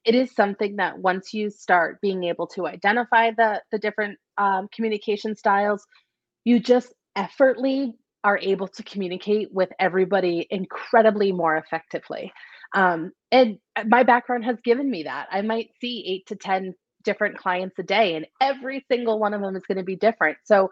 It 0.06 0.16
is 0.16 0.34
something 0.36 0.78
that 0.78 1.00
once 1.00 1.34
you 1.34 1.50
start 1.50 2.02
being 2.02 2.26
able 2.26 2.48
to 2.48 2.68
identify 2.68 3.32
the 3.32 3.62
the 3.72 3.80
different 3.80 4.18
um, 4.38 4.68
communication 4.74 5.36
styles, 5.36 5.86
you 6.44 6.60
just 6.60 6.94
effortly 7.16 7.94
are 8.24 8.38
able 8.38 8.68
to 8.68 8.84
communicate 8.84 9.54
with 9.54 9.70
everybody 9.80 10.48
incredibly 10.50 11.32
more 11.32 11.58
effectively. 11.58 12.32
Um, 12.74 13.12
and 13.32 13.58
uh, 13.76 13.84
my 13.88 14.04
background 14.04 14.46
has 14.46 14.58
given 14.64 14.90
me 14.90 15.04
that. 15.04 15.28
I 15.32 15.42
might 15.42 15.70
see 15.80 16.06
eight 16.08 16.28
to 16.28 16.36
10 16.36 16.74
different 17.04 17.38
clients 17.38 17.78
a 17.80 17.84
day, 17.84 18.16
and 18.16 18.26
every 18.42 18.86
single 18.90 19.20
one 19.20 19.34
of 19.34 19.42
them 19.42 19.56
is 19.56 19.64
going 19.68 19.78
to 19.78 19.84
be 19.84 19.98
different. 19.98 20.38
So 20.46 20.70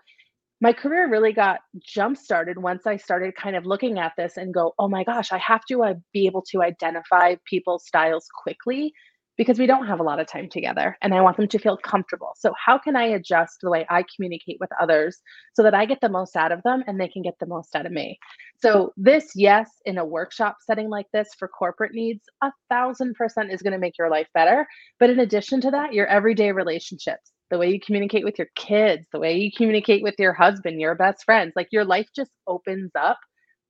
my 0.61 0.71
career 0.71 1.09
really 1.09 1.33
got 1.33 1.59
jump 1.79 2.15
started 2.15 2.57
once 2.57 2.85
I 2.85 2.97
started 2.97 3.35
kind 3.35 3.55
of 3.55 3.65
looking 3.65 3.97
at 3.97 4.13
this 4.15 4.37
and 4.37 4.53
go, 4.53 4.73
oh 4.77 4.87
my 4.87 5.03
gosh, 5.03 5.31
I 5.31 5.39
have 5.39 5.65
to 5.65 5.83
uh, 5.83 5.93
be 6.13 6.27
able 6.27 6.43
to 6.51 6.61
identify 6.61 7.35
people's 7.49 7.85
styles 7.87 8.27
quickly 8.43 8.93
because 9.37 9.57
we 9.57 9.65
don't 9.65 9.87
have 9.87 9.99
a 9.99 10.03
lot 10.03 10.19
of 10.19 10.27
time 10.27 10.47
together 10.49 10.95
and 11.01 11.15
I 11.15 11.21
want 11.21 11.37
them 11.37 11.47
to 11.47 11.57
feel 11.57 11.75
comfortable. 11.77 12.33
So, 12.37 12.53
how 12.63 12.77
can 12.77 12.95
I 12.95 13.05
adjust 13.05 13.57
the 13.61 13.71
way 13.71 13.87
I 13.89 14.03
communicate 14.15 14.57
with 14.59 14.69
others 14.79 15.17
so 15.55 15.63
that 15.63 15.73
I 15.73 15.85
get 15.85 15.99
the 15.99 16.09
most 16.09 16.35
out 16.35 16.51
of 16.51 16.61
them 16.61 16.83
and 16.85 17.01
they 17.01 17.07
can 17.07 17.23
get 17.23 17.39
the 17.39 17.47
most 17.47 17.75
out 17.75 17.87
of 17.87 17.91
me? 17.91 18.19
So, 18.61 18.93
this, 18.97 19.31
yes, 19.35 19.67
in 19.85 19.97
a 19.97 20.05
workshop 20.05 20.57
setting 20.67 20.89
like 20.89 21.07
this 21.11 21.29
for 21.39 21.47
corporate 21.47 21.93
needs, 21.95 22.21
a 22.43 22.51
thousand 22.69 23.15
percent 23.15 23.51
is 23.51 23.63
going 23.63 23.73
to 23.73 23.79
make 23.79 23.97
your 23.97 24.11
life 24.11 24.27
better. 24.35 24.67
But 24.99 25.09
in 25.09 25.19
addition 25.19 25.59
to 25.61 25.71
that, 25.71 25.93
your 25.93 26.05
everyday 26.05 26.51
relationships, 26.51 27.31
the 27.51 27.57
way 27.57 27.69
you 27.69 27.79
communicate 27.79 28.23
with 28.23 28.39
your 28.39 28.47
kids, 28.55 29.05
the 29.11 29.19
way 29.19 29.37
you 29.37 29.51
communicate 29.55 30.01
with 30.01 30.15
your 30.17 30.33
husband, 30.33 30.79
your 30.81 30.95
best 30.95 31.23
friends, 31.25 31.51
like 31.55 31.67
your 31.71 31.85
life 31.85 32.07
just 32.15 32.31
opens 32.47 32.89
up 32.95 33.19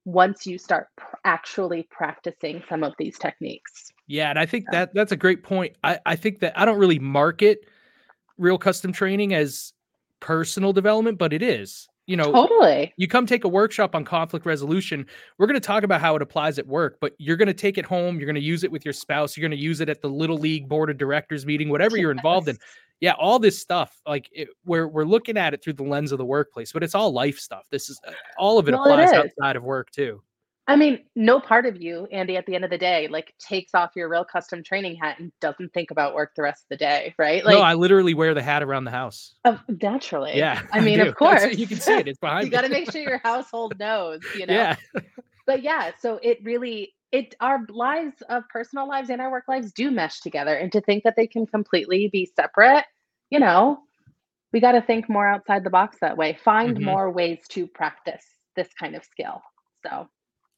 once 0.05 0.45
you 0.45 0.57
start 0.57 0.87
pr- 0.95 1.15
actually 1.25 1.87
practicing 1.91 2.63
some 2.69 2.83
of 2.83 2.93
these 2.97 3.17
techniques. 3.17 3.91
Yeah, 4.07 4.29
and 4.29 4.39
I 4.39 4.45
think 4.45 4.65
Yeah. 4.71 4.79
that 4.79 4.93
that's 4.93 5.11
a 5.11 5.17
great 5.17 5.43
point. 5.43 5.75
I, 5.83 5.99
I 6.05 6.15
think 6.15 6.39
that 6.39 6.57
I 6.57 6.63
don't 6.63 6.77
really 6.79 6.99
market 6.99 7.65
real 8.37 8.57
custom 8.57 8.93
training 8.93 9.33
as 9.33 9.73
personal 10.19 10.73
development, 10.73 11.17
but 11.17 11.33
it 11.33 11.41
is. 11.41 11.87
You 12.07 12.17
know, 12.17 12.31
Totally. 12.31 12.93
you 12.97 13.07
come 13.07 13.25
take 13.25 13.45
a 13.45 13.47
workshop 13.47 13.95
on 13.95 14.03
conflict 14.03 14.45
resolution. 14.45 15.05
We're 15.37 15.47
going 15.47 15.59
to 15.59 15.65
talk 15.65 15.83
about 15.83 16.01
how 16.01 16.15
it 16.15 16.21
applies 16.21 16.59
at 16.59 16.67
work, 16.67 16.97
but 16.99 17.13
you're 17.19 17.37
going 17.37 17.47
to 17.47 17.53
take 17.53 17.77
it 17.77 17.85
home. 17.85 18.17
You're 18.17 18.25
going 18.25 18.35
to 18.35 18.41
use 18.41 18.63
it 18.63 18.71
with 18.71 18.83
your 18.83 18.93
spouse. 18.93 19.37
You're 19.37 19.47
going 19.47 19.57
to 19.57 19.63
use 19.63 19.81
it 19.81 19.87
at 19.89 20.01
the 20.01 20.09
little 20.09 20.37
league 20.37 20.67
board 20.67 20.89
of 20.89 20.97
directors 20.97 21.45
meeting, 21.45 21.69
whatever 21.69 21.97
you're 21.97 22.11
involved 22.11 22.47
in. 22.49 22.57
Yeah, 23.01 23.13
all 23.19 23.39
this 23.39 23.59
stuff. 23.59 23.99
Like 24.07 24.29
it, 24.31 24.47
we're 24.63 24.87
we're 24.87 25.03
looking 25.05 25.35
at 25.35 25.53
it 25.53 25.63
through 25.63 25.73
the 25.73 25.83
lens 25.83 26.11
of 26.11 26.17
the 26.19 26.25
workplace, 26.25 26.71
but 26.71 26.83
it's 26.83 26.95
all 26.95 27.11
life 27.11 27.39
stuff. 27.39 27.65
This 27.71 27.89
is 27.89 27.99
uh, 28.07 28.11
all 28.37 28.57
of 28.59 28.69
it 28.69 28.73
Well, 28.73 28.83
applies 28.83 29.09
is. 29.09 29.15
outside 29.15 29.55
of 29.55 29.63
work 29.63 29.89
too. 29.91 30.21
I 30.67 30.75
mean, 30.75 30.99
no 31.15 31.39
part 31.39 31.65
of 31.65 31.81
you, 31.81 32.05
Andy, 32.11 32.37
at 32.37 32.45
the 32.45 32.53
end 32.53 32.63
of 32.63 32.69
the 32.69 32.77
day, 32.77 33.07
like 33.09 33.33
takes 33.39 33.73
off 33.73 33.89
your 33.95 34.07
real 34.07 34.23
custom 34.23 34.63
training 34.63 34.95
hat 34.95 35.19
and 35.19 35.31
doesn't 35.41 35.73
think 35.73 35.89
about 35.89 36.13
work 36.13 36.33
the 36.35 36.43
rest 36.43 36.63
of 36.63 36.69
the 36.69 36.77
day, 36.77 37.13
right? 37.17 37.43
Like, 37.43 37.55
no, 37.55 37.61
I 37.61 37.73
literally 37.73 38.13
wear 38.13 38.33
the 38.35 38.43
hat 38.43 38.61
around 38.61 38.85
the 38.85 38.91
house. 38.91 39.33
naturally. 39.81 40.37
Yeah, 40.37 40.61
I 40.71 40.79
mean, 40.79 40.99
do. 40.99 41.09
of 41.09 41.15
course. 41.15 41.41
That's- 41.41 41.57
you 41.57 41.65
can 41.67 41.77
see 41.79 41.93
it. 41.93 42.07
It's 42.07 42.19
behind. 42.21 42.45
you 42.45 42.51
got 42.51 42.61
to 42.61 42.69
make 42.69 42.89
sure 42.91 43.01
your 43.01 43.17
household 43.17 43.73
knows, 43.79 44.21
you 44.37 44.45
know? 44.45 44.53
Yeah, 44.53 44.75
but 45.47 45.63
yeah 45.63 45.91
so 45.99 46.19
it 46.21 46.37
really 46.43 46.93
it 47.11 47.35
our 47.41 47.59
lives 47.69 48.21
of 48.29 48.43
personal 48.49 48.87
lives 48.87 49.09
and 49.09 49.21
our 49.21 49.31
work 49.31 49.45
lives 49.47 49.71
do 49.73 49.91
mesh 49.91 50.21
together 50.21 50.55
and 50.55 50.71
to 50.71 50.81
think 50.81 51.03
that 51.03 51.15
they 51.15 51.27
can 51.27 51.45
completely 51.45 52.07
be 52.11 52.25
separate 52.35 52.85
you 53.29 53.39
know 53.39 53.79
we 54.53 54.59
got 54.59 54.73
to 54.73 54.81
think 54.81 55.09
more 55.09 55.27
outside 55.27 55.63
the 55.63 55.69
box 55.69 55.97
that 56.01 56.15
way 56.17 56.37
find 56.43 56.77
Mhm. 56.77 56.81
more 56.83 57.09
ways 57.11 57.39
to 57.49 57.67
practice 57.67 58.23
this 58.55 58.69
kind 58.79 58.95
of 58.95 59.03
skill 59.03 59.41
so 59.85 60.07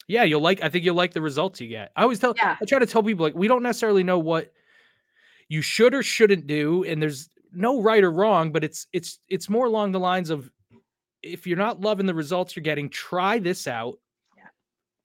yeah. 0.09 0.23
You'll 0.23 0.41
like. 0.41 0.61
I 0.61 0.67
think 0.67 0.83
you'll 0.83 0.95
like 0.97 1.13
the 1.13 1.21
results 1.21 1.61
you 1.61 1.69
get. 1.69 1.93
I 1.95 2.01
always 2.03 2.19
tell. 2.19 2.33
yeah 2.35 2.57
I 2.61 2.65
try 2.65 2.77
to 2.77 2.85
tell 2.85 3.01
people 3.01 3.23
like 3.25 3.35
we 3.35 3.47
don't 3.47 3.63
necessarily 3.63 4.03
know 4.03 4.19
what 4.19 4.51
you 5.47 5.61
should 5.61 5.93
or 5.93 6.03
shouldn't 6.03 6.45
do, 6.45 6.83
and 6.83 7.01
there's 7.01 7.29
no 7.53 7.81
right 7.81 8.03
or 8.03 8.11
wrong, 8.11 8.51
but 8.51 8.65
it's 8.65 8.85
it's 8.91 9.19
it's 9.29 9.47
more 9.49 9.65
along 9.65 9.93
the 9.93 10.01
lines 10.01 10.29
of 10.29 10.51
if 11.21 11.47
you're 11.47 11.57
not 11.57 11.79
loving 11.79 12.05
the 12.05 12.13
results 12.13 12.53
you're 12.53 12.63
getting, 12.63 12.89
try 12.89 13.39
this 13.39 13.65
out. 13.65 13.97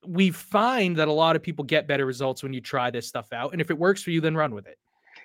We 0.06 0.30
find 0.30 0.96
that 0.96 1.08
a 1.08 1.12
lot 1.12 1.36
of 1.36 1.42
people 1.42 1.64
get 1.64 1.88
better 1.88 2.06
results 2.06 2.42
when 2.42 2.52
you 2.52 2.60
try 2.60 2.90
this 2.90 3.06
stuff 3.08 3.32
out, 3.32 3.52
and 3.52 3.60
if 3.60 3.70
it 3.70 3.78
works 3.78 4.02
for 4.02 4.10
you, 4.10 4.20
then 4.20 4.36
run 4.36 4.54
with 4.54 4.66
it. 4.66 4.78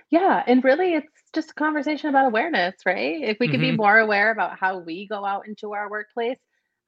Yeah, 0.10 0.44
and 0.46 0.64
really 0.64 0.94
it's 0.94 1.24
just 1.34 1.52
a 1.52 1.54
conversation 1.54 2.10
about 2.10 2.28
awareness, 2.28 2.76
right? 2.86 3.22
If 3.24 3.38
we 3.40 3.48
can 3.48 3.62
be 3.62 3.72
Mhm. 3.72 3.78
more 3.78 3.98
aware 4.00 4.32
about 4.32 4.60
how 4.60 4.80
we 4.80 5.08
go 5.08 5.26
out 5.26 5.48
into 5.48 5.74
our 5.74 5.90
workplace, 5.90 6.40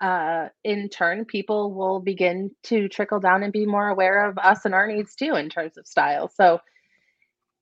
uh, 0.01 0.49
in 0.63 0.89
turn, 0.89 1.25
people 1.25 1.73
will 1.73 1.99
begin 1.99 2.51
to 2.63 2.87
trickle 2.89 3.19
down 3.19 3.43
and 3.43 3.53
be 3.53 3.65
more 3.65 3.87
aware 3.87 4.25
of 4.25 4.37
us 4.37 4.65
and 4.65 4.75
our 4.75 4.85
needs 4.87 5.15
too 5.15 5.35
in 5.35 5.49
terms 5.49 5.77
of 5.77 5.87
style. 5.87 6.27
So, 6.27 6.59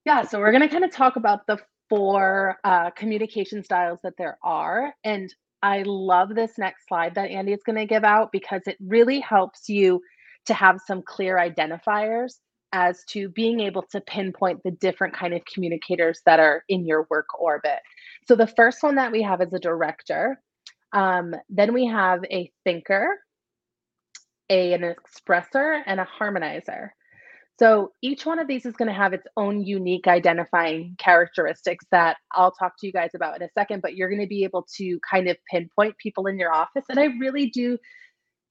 yeah, 0.04 0.22
so 0.22 0.38
we're 0.38 0.50
going 0.50 0.62
to 0.62 0.68
kind 0.68 0.84
of 0.84 0.90
talk 0.92 1.16
about 1.16 1.46
the 1.46 1.58
four 1.88 2.58
uh, 2.64 2.90
communication 2.90 3.62
styles 3.62 4.00
that 4.02 4.16
there 4.18 4.38
are. 4.42 4.94
And 5.04 5.34
I 5.62 5.82
love 5.86 6.34
this 6.34 6.58
next 6.58 6.88
slide 6.88 7.14
that 7.14 7.30
Andy 7.30 7.52
is 7.52 7.62
going 7.62 7.76
to 7.76 7.86
give 7.86 8.04
out 8.04 8.32
because 8.32 8.62
it 8.66 8.76
really 8.80 9.20
helps 9.20 9.68
you 9.68 10.02
to 10.46 10.54
have 10.54 10.80
some 10.86 11.02
clear 11.02 11.36
identifiers 11.36 12.34
as 12.72 13.04
to 13.04 13.28
being 13.28 13.60
able 13.60 13.82
to 13.82 14.00
pinpoint 14.00 14.60
the 14.64 14.72
different 14.72 15.14
kind 15.14 15.32
of 15.32 15.40
communicators 15.44 16.20
that 16.26 16.40
are 16.40 16.64
in 16.68 16.84
your 16.84 17.06
work 17.08 17.26
orbit. 17.38 17.78
So 18.26 18.34
the 18.34 18.48
first 18.48 18.82
one 18.82 18.96
that 18.96 19.12
we 19.12 19.22
have 19.22 19.40
is 19.40 19.52
a 19.52 19.60
director. 19.60 20.40
Um, 20.92 21.34
then 21.48 21.72
we 21.72 21.86
have 21.86 22.24
a 22.24 22.50
thinker, 22.64 23.06
a, 24.50 24.72
an 24.72 24.82
expressor, 24.82 25.82
and 25.86 26.00
a 26.00 26.08
harmonizer. 26.20 26.88
So 27.60 27.92
each 28.02 28.26
one 28.26 28.40
of 28.40 28.48
these 28.48 28.66
is 28.66 28.74
going 28.74 28.88
to 28.88 28.94
have 28.94 29.12
its 29.12 29.26
own 29.36 29.64
unique 29.64 30.08
identifying 30.08 30.96
characteristics 30.98 31.84
that 31.92 32.16
I'll 32.32 32.50
talk 32.50 32.72
to 32.80 32.86
you 32.88 32.92
guys 32.92 33.10
about 33.14 33.36
in 33.36 33.42
a 33.42 33.50
second, 33.56 33.82
but 33.82 33.94
you're 33.94 34.08
going 34.08 34.20
to 34.20 34.26
be 34.26 34.42
able 34.42 34.66
to 34.78 34.98
kind 35.08 35.28
of 35.28 35.36
pinpoint 35.48 35.96
people 35.98 36.26
in 36.26 36.36
your 36.36 36.52
office. 36.52 36.84
And 36.88 36.98
I 36.98 37.04
really 37.20 37.50
do 37.50 37.78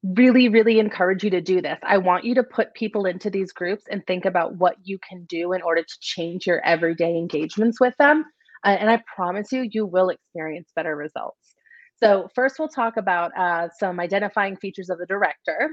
really, 0.04 0.50
really 0.50 0.80
encourage 0.80 1.24
you 1.24 1.30
to 1.30 1.42
do 1.42 1.62
this. 1.62 1.80
I 1.84 1.98
want 1.98 2.26
you 2.26 2.36
to 2.36 2.44
put 2.44 2.74
people 2.74 3.06
into 3.06 3.30
these 3.30 3.54
groups 3.54 3.84
and 3.90 4.06
think 4.06 4.26
about 4.26 4.56
what 4.58 4.76
you 4.84 5.00
can 5.08 5.24
do 5.26 5.54
in 5.54 5.62
order 5.62 5.82
to 5.82 5.98
change 6.02 6.46
your 6.46 6.64
everyday 6.66 7.16
engagements 7.18 7.80
with 7.80 7.96
them. 7.98 8.26
Uh, 8.66 8.76
and 8.80 8.90
I 8.90 9.02
promise 9.16 9.52
you, 9.52 9.68
you 9.72 9.86
will 9.86 10.10
experience 10.10 10.70
better 10.76 10.96
results. 10.96 11.56
So, 12.02 12.30
first, 12.36 12.60
we'll 12.60 12.70
talk 12.70 12.98
about 12.98 13.32
uh, 13.38 13.70
some 13.80 14.00
identifying 14.00 14.58
features 14.58 14.90
of 14.90 14.98
the 14.98 15.06
director. 15.06 15.70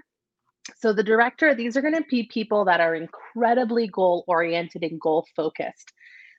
So, 0.78 0.92
the 0.92 1.02
director, 1.02 1.54
these 1.54 1.76
are 1.76 1.82
going 1.82 1.94
to 1.94 2.04
be 2.08 2.28
people 2.32 2.64
that 2.66 2.80
are 2.80 2.94
incredibly 2.94 3.88
goal 3.88 4.24
oriented 4.28 4.84
and 4.84 5.00
goal 5.00 5.26
focused. 5.34 5.92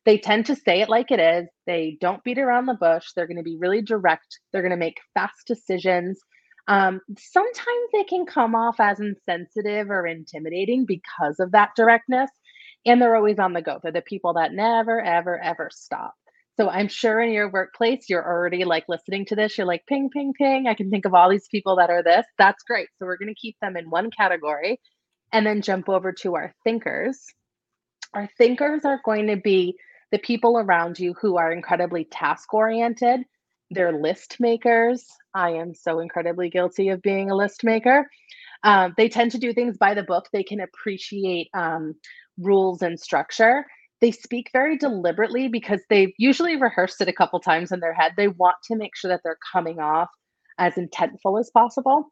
They 0.05 0.17
tend 0.17 0.45
to 0.48 0.55
say 0.55 0.81
it 0.81 0.89
like 0.89 1.12
it 1.12 1.19
is. 1.19 1.48
They 1.67 1.98
don't 2.00 2.24
beat 2.24 2.39
around 2.39 2.65
the 2.65 2.74
bush. 2.74 3.07
They're 3.15 3.27
going 3.27 3.38
to 3.38 3.43
be 3.43 3.57
really 3.57 3.81
direct. 3.81 4.39
They're 4.51 4.62
going 4.62 4.71
to 4.71 4.77
make 4.77 4.98
fast 5.13 5.45
decisions. 5.45 6.19
Um, 6.68 7.01
sometimes 7.18 7.89
they 7.94 8.03
can 8.03 8.25
come 8.25 8.56
off 8.56 8.80
as 8.80 9.00
insensitive 9.00 9.89
or 9.89 10.08
intimidating 10.08 10.86
because 10.86 11.39
of 11.39 11.51
that 11.51 11.72
directness. 11.75 12.30
And 12.86 13.01
they're 13.01 13.15
always 13.15 13.39
on 13.39 13.53
the 13.53 13.62
go. 13.62 13.80
They're 13.82 13.91
the 13.91 14.01
people 14.01 14.34
that 14.34 14.53
never, 14.53 15.01
ever, 15.01 15.39
ever 15.39 15.70
stop. 15.72 16.13
So 16.60 16.70
I'm 16.70 16.88
sure 16.88 17.22
in 17.22 17.32
your 17.32 17.50
workplace, 17.50 18.06
you're 18.10 18.25
already 18.25 18.65
like 18.65 18.86
listening 18.88 19.25
to 19.27 19.36
this. 19.36 19.58
You're 19.58 19.68
like, 19.68 19.86
ping, 19.88 20.10
ping, 20.12 20.34
ping. 20.38 20.68
I 20.68 20.74
can 20.74 20.89
think 20.89 21.06
of 21.06 21.13
all 21.13 21.30
these 21.30 21.48
people 21.50 21.75
that 21.77 21.89
are 21.89 22.03
this. 22.03 22.25
That's 22.38 22.63
great. 22.63 22.88
So 22.98 23.06
we're 23.06 23.18
going 23.18 23.34
to 23.34 23.39
keep 23.39 23.56
them 23.62 23.77
in 23.77 23.89
one 23.89 24.10
category 24.12 24.80
and 25.32 25.46
then 25.46 25.62
jump 25.62 25.89
over 25.89 26.12
to 26.12 26.36
our 26.36 26.53
thinkers. 26.63 27.25
Our 28.13 28.30
thinkers 28.38 28.84
are 28.84 29.01
going 29.06 29.27
to 29.27 29.38
be 29.38 29.75
the 30.12 30.20
people 30.20 30.58
around 30.58 31.00
you 31.00 31.15
who 31.22 31.38
are 31.38 31.51
incredibly 31.51 32.03
task 32.06 32.53
oriented. 32.53 33.22
They're 33.72 34.00
list 34.00 34.38
makers. 34.40 35.06
I 35.34 35.51
am 35.51 35.74
so 35.74 36.00
incredibly 36.00 36.50
guilty 36.50 36.90
of 36.90 37.01
being 37.01 37.32
a 37.32 37.36
list 37.36 37.63
maker. 37.63 38.08
Um, 38.63 38.94
they 38.98 39.10
tend 39.10 39.32
to 39.32 39.40
do 39.40 39.54
things 39.54 39.78
by 39.78 39.94
the 39.96 40.04
book. 40.04 40.28
They 40.32 40.44
can 40.44 40.60
appreciate 40.62 41.50
um, 41.56 41.96
rules 42.38 42.82
and 42.84 43.00
structure 43.00 43.66
they 44.01 44.12
speak 44.12 44.50
very 44.51 44.78
deliberately 44.78 45.48
because 45.48 45.82
they've 45.90 46.13
usually 46.18 46.56
rehearsed 46.56 47.00
it 47.01 47.08
a 47.08 47.13
couple 47.13 47.40
times 47.40 47.72
in 47.72 47.80
their 47.80 47.94
head. 47.94 48.13
They 48.18 48.28
want 48.28 48.58
to 48.66 48.75
make 48.75 48.96
sure 48.96 49.10
that 49.10 49.22
they're 49.24 49.38
coming 49.54 49.80
off 49.80 50.10
as 50.58 50.74
intentful 50.74 51.40
as 51.40 51.51
possible. 51.51 52.12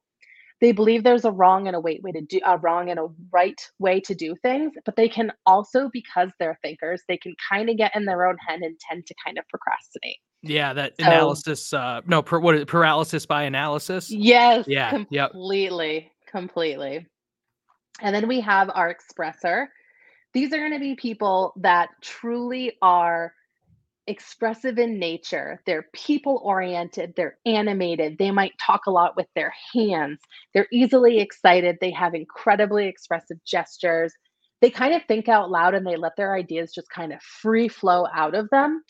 They 0.62 0.72
believe 0.72 1.04
there's 1.04 1.26
a 1.26 1.32
wrong 1.32 1.68
and 1.68 1.76
a 1.76 1.80
right 1.80 2.02
way 2.04 2.12
to 2.12 2.22
do 2.22 2.40
a 2.46 2.58
wrong 2.58 2.90
and 2.90 3.00
a 3.00 3.08
right 3.32 3.60
way 3.80 4.02
to 4.02 4.16
do 4.16 4.36
things, 4.44 4.74
but 4.86 4.96
they 4.96 5.10
can 5.10 5.32
also, 5.46 5.90
because 5.92 6.32
they're 6.40 6.60
thinkers, 6.62 7.02
they 7.08 7.18
can 7.18 7.34
kind 7.50 7.70
of 7.70 7.78
get 7.78 7.96
in 7.96 8.06
their 8.06 8.28
own 8.28 8.38
head 8.46 8.62
and 8.62 8.78
tend 8.80 9.06
to 9.08 9.16
kind 9.26 9.38
of 9.38 9.48
procrastinate. 9.50 10.18
Yeah, 10.42 10.74
that 10.74 10.94
so, 11.00 11.06
analysis. 11.06 11.74
Uh, 11.74 12.02
no, 12.06 12.22
per, 12.22 12.40
what 12.40 12.66
paralysis 12.68 13.26
by 13.26 13.44
analysis. 13.44 14.10
Yes. 14.10 14.66
Yeah. 14.68 14.90
Completely. 14.92 15.94
Yep. 15.94 16.12
Completely. 16.32 17.08
And 18.02 18.16
then 18.16 18.28
we 18.28 18.40
have 18.42 18.70
our 18.74 18.94
expressor, 18.94 19.68
these 20.34 20.54
are 20.54 20.58
going 20.58 20.74
to 20.74 20.80
be 20.80 20.96
people 20.96 21.54
that 21.58 21.90
truly 22.02 22.78
are 22.82 23.34
expressive 24.08 24.78
in 24.78 24.98
nature. 24.98 25.62
They're 25.66 25.88
people 25.94 26.42
oriented, 26.44 27.14
they're 27.16 27.38
animated, 27.46 28.18
they 28.18 28.32
might 28.32 28.54
talk 28.60 28.86
a 28.86 28.92
lot 28.92 29.16
with 29.16 29.28
their 29.36 29.54
hands, 29.74 30.20
they're 30.54 30.68
easily 30.72 31.20
excited, 31.20 31.78
they 31.82 31.92
have 31.92 32.16
incredibly 32.16 32.88
expressive 32.88 33.38
gestures. 33.46 34.14
They 34.62 34.70
kind 34.70 34.94
of 34.94 35.02
think 35.08 35.30
out 35.30 35.52
loud 35.52 35.74
and 35.74 35.86
they 35.86 35.96
let 35.96 36.16
their 36.18 36.36
ideas 36.36 36.74
just 36.74 36.90
kind 36.90 37.14
of 37.14 37.22
free 37.22 37.68
flow 37.68 38.06
out 38.14 38.36
of 38.36 38.50
them. 38.50 38.84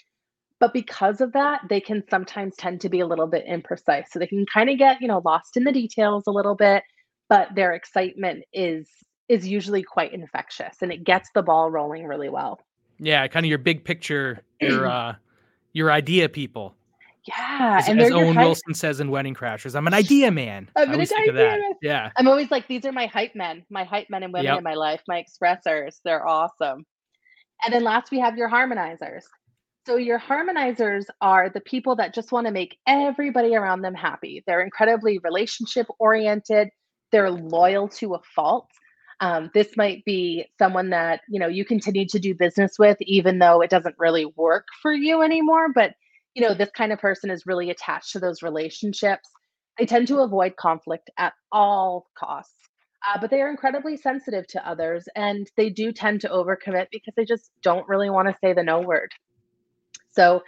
But 0.60 0.74
because 0.74 1.22
of 1.22 1.32
that, 1.34 1.62
they 1.70 1.80
can 1.80 2.04
sometimes 2.10 2.56
tend 2.58 2.82
to 2.82 2.90
be 2.90 3.00
a 3.00 3.08
little 3.08 3.28
bit 3.28 3.46
imprecise. 3.48 4.06
So 4.12 4.20
they 4.20 4.28
can 4.28 4.46
kind 4.46 4.70
of 4.70 4.78
get, 4.78 5.02
you 5.02 5.08
know, 5.08 5.22
lost 5.24 5.56
in 5.56 5.64
the 5.64 5.72
details 5.72 6.26
a 6.28 6.32
little 6.32 6.56
bit, 6.56 6.84
but 7.30 7.56
their 7.56 7.74
excitement 7.74 8.44
is 8.54 8.88
is 9.30 9.48
usually 9.48 9.84
quite 9.84 10.12
infectious 10.12 10.78
and 10.82 10.92
it 10.92 11.04
gets 11.04 11.30
the 11.36 11.44
ball 11.44 11.70
rolling 11.70 12.06
really 12.06 12.30
well. 12.30 12.60
Yeah, 12.98 13.28
kind 13.28 13.46
of 13.46 13.50
your 13.50 13.60
big 13.60 13.86
picture, 13.86 14.44
your 14.60 14.88
uh 14.92 15.16
your 15.74 15.92
idea 15.92 16.28
people. 16.28 16.76
Yeah, 17.28 17.78
as, 17.80 17.88
and 17.88 18.02
as 18.02 18.12
Owen 18.12 18.36
Wilson 18.36 18.74
says 18.74 19.00
in 19.00 19.12
Wedding 19.12 19.36
Crashers, 19.36 19.76
I'm 19.76 19.86
an 19.86 19.94
idea 19.94 20.32
man. 20.32 20.68
I'm 20.76 20.92
an 20.92 21.02
idea 21.02 21.34
man. 21.34 21.62
Yeah, 21.82 22.12
I'm 22.16 22.28
always 22.28 22.50
like, 22.50 22.68
these 22.68 22.86
are 22.86 22.92
my 22.92 23.06
hype 23.06 23.36
men, 23.36 23.64
my 23.70 23.84
hype 23.84 24.10
men 24.10 24.24
and 24.24 24.34
women 24.34 24.46
yep. 24.46 24.58
in 24.58 24.64
my 24.64 24.74
life, 24.74 25.02
my 25.08 25.24
expressors. 25.24 25.98
They're 26.04 26.28
awesome. 26.28 26.86
And 27.64 27.74
then 27.74 27.84
last, 27.84 28.10
we 28.10 28.20
have 28.20 28.38
your 28.38 28.50
harmonizers. 28.50 29.26
So 29.90 29.96
your 29.96 30.20
harmonizers 30.20 31.06
are 31.20 31.50
the 31.50 31.62
people 31.62 31.96
that 31.96 32.14
just 32.14 32.32
want 32.32 32.46
to 32.46 32.54
make 32.54 32.78
everybody 32.86 33.56
around 33.56 33.82
them 33.82 33.96
happy. 33.96 34.44
They're 34.46 34.62
incredibly 34.62 35.18
relationship 35.18 35.88
oriented. 35.98 36.70
They're 37.12 37.32
loyal 37.32 37.88
to 37.98 38.14
a 38.14 38.20
fault. 38.36 38.70
Um, 39.20 39.50
this 39.56 39.76
might 39.76 40.06
be 40.06 40.46
someone 40.60 40.92
that 40.92 41.22
you 41.28 41.40
know 41.40 41.48
you 41.48 41.66
continue 41.66 42.06
to 42.06 42.20
do 42.20 42.36
business 42.36 42.78
with, 42.78 42.98
even 43.02 43.40
though 43.40 43.62
it 43.62 43.72
doesn't 43.72 43.96
really 43.98 44.28
work 44.36 44.68
for 44.80 44.94
you 44.94 45.24
anymore. 45.24 45.74
But 45.74 45.96
you 46.36 46.44
know 46.44 46.54
this 46.54 46.70
kind 46.70 46.94
of 46.94 47.00
person 47.00 47.32
is 47.32 47.48
really 47.48 47.72
attached 47.72 48.12
to 48.12 48.20
those 48.20 48.44
relationships. 48.44 49.28
They 49.80 49.88
tend 49.88 50.08
to 50.10 50.20
avoid 50.20 50.56
conflict 50.56 51.10
at 51.18 51.34
all 51.52 52.06
costs, 52.16 52.70
uh, 53.08 53.20
but 53.20 53.32
they 53.32 53.42
are 53.42 53.50
incredibly 53.50 53.98
sensitive 53.98 54.46
to 54.50 54.70
others, 54.70 55.10
and 55.16 55.50
they 55.58 55.72
do 55.72 55.92
tend 55.92 56.22
to 56.22 56.30
overcommit 56.30 56.90
because 56.92 57.16
they 57.18 57.26
just 57.26 57.50
don't 57.64 57.90
really 57.90 58.12
want 58.12 58.28
to 58.28 58.38
say 58.40 58.54
the 58.54 58.62
no 58.62 58.82
word. 58.82 59.10
So 60.20 60.44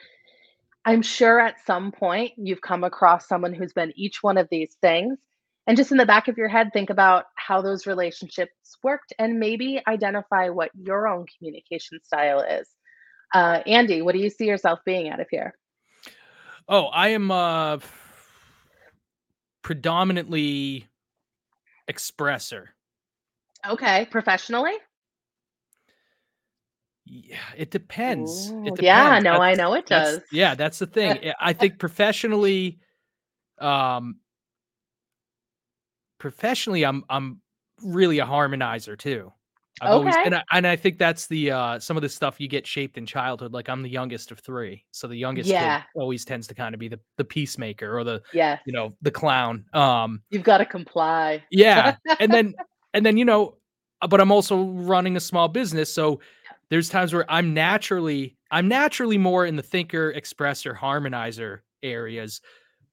I'm 0.83 1.01
sure 1.01 1.39
at 1.39 1.65
some 1.65 1.93
point 1.93 2.33
you've 2.35 2.59
come 2.59 2.83
across 2.83 3.25
someone 3.25 3.53
who's 3.53 3.71
been 3.71 3.93
each 3.95 4.21
one 4.21 4.37
of 4.37 4.49
these 4.51 4.75
things. 4.81 5.17
And 5.65 5.77
just 5.77 5.91
in 5.91 5.97
the 5.97 6.05
back 6.05 6.27
of 6.27 6.37
your 6.37 6.49
head 6.49 6.71
think 6.73 6.89
about 6.89 7.25
how 7.35 7.61
those 7.61 7.87
relationships 7.87 8.51
worked 8.83 9.13
and 9.17 9.39
maybe 9.39 9.81
identify 9.87 10.49
what 10.49 10.71
your 10.75 11.07
own 11.07 11.25
communication 11.37 11.99
style 12.03 12.41
is. 12.41 12.67
Uh, 13.33 13.61
andy 13.65 14.01
what 14.01 14.13
do 14.13 14.19
you 14.19 14.29
see 14.29 14.45
yourself 14.45 14.79
being 14.85 15.07
out 15.07 15.21
of 15.21 15.27
here? 15.31 15.53
Oh 16.67 16.87
i 16.87 17.09
am 17.09 17.31
uh 17.31 17.77
predominantly 19.61 20.89
expressor. 21.89 22.65
Okay 23.69 24.05
professionally 24.11 24.73
yeah, 27.13 27.35
it 27.57 27.71
depends. 27.71 28.49
Ooh, 28.51 28.61
it 28.61 28.75
depends. 28.75 28.81
Yeah, 28.83 29.19
no, 29.19 29.31
that's, 29.31 29.41
I 29.41 29.53
know 29.55 29.73
it 29.73 29.85
does. 29.85 30.21
Yeah, 30.31 30.55
that's 30.55 30.79
the 30.79 30.87
thing. 30.87 31.33
I 31.41 31.51
think 31.51 31.77
professionally, 31.77 32.79
um, 33.59 34.15
professionally, 36.19 36.85
I'm 36.85 37.03
I'm 37.09 37.41
really 37.83 38.19
a 38.19 38.25
harmonizer 38.25 38.97
too. 38.97 39.33
I've 39.81 39.91
okay. 39.91 39.97
Always, 39.97 40.15
and 40.25 40.35
I, 40.35 40.43
and 40.53 40.65
I 40.65 40.77
think 40.77 40.99
that's 40.99 41.27
the 41.27 41.51
uh, 41.51 41.79
some 41.79 41.97
of 41.97 42.01
the 42.01 42.07
stuff 42.07 42.39
you 42.39 42.47
get 42.47 42.65
shaped 42.65 42.97
in 42.97 43.05
childhood. 43.05 43.51
Like 43.51 43.67
I'm 43.67 43.81
the 43.81 43.89
youngest 43.89 44.31
of 44.31 44.39
three, 44.39 44.85
so 44.91 45.05
the 45.09 45.17
youngest 45.17 45.49
yeah. 45.49 45.83
always 45.95 46.23
tends 46.23 46.47
to 46.47 46.53
kind 46.53 46.73
of 46.73 46.79
be 46.79 46.87
the 46.87 46.99
the 47.17 47.25
peacemaker 47.25 47.97
or 47.97 48.05
the 48.05 48.21
yeah 48.31 48.59
you 48.65 48.71
know 48.71 48.95
the 49.01 49.11
clown. 49.11 49.65
Um, 49.73 50.21
you've 50.29 50.43
got 50.43 50.59
to 50.59 50.65
comply. 50.65 51.43
Yeah, 51.51 51.97
and 52.21 52.31
then 52.33 52.53
and 52.93 53.05
then 53.05 53.17
you 53.17 53.25
know, 53.25 53.57
uh, 54.01 54.07
but 54.07 54.21
I'm 54.21 54.31
also 54.31 54.63
running 54.63 55.17
a 55.17 55.19
small 55.19 55.49
business, 55.49 55.93
so 55.93 56.21
there's 56.71 56.89
times 56.89 57.13
where 57.13 57.29
I'm 57.29 57.53
naturally 57.53 58.37
I'm 58.49 58.67
naturally 58.67 59.19
more 59.19 59.45
in 59.45 59.57
the 59.57 59.61
thinker, 59.61 60.11
expressor, 60.11 60.75
harmonizer 60.75 61.59
areas. 61.83 62.41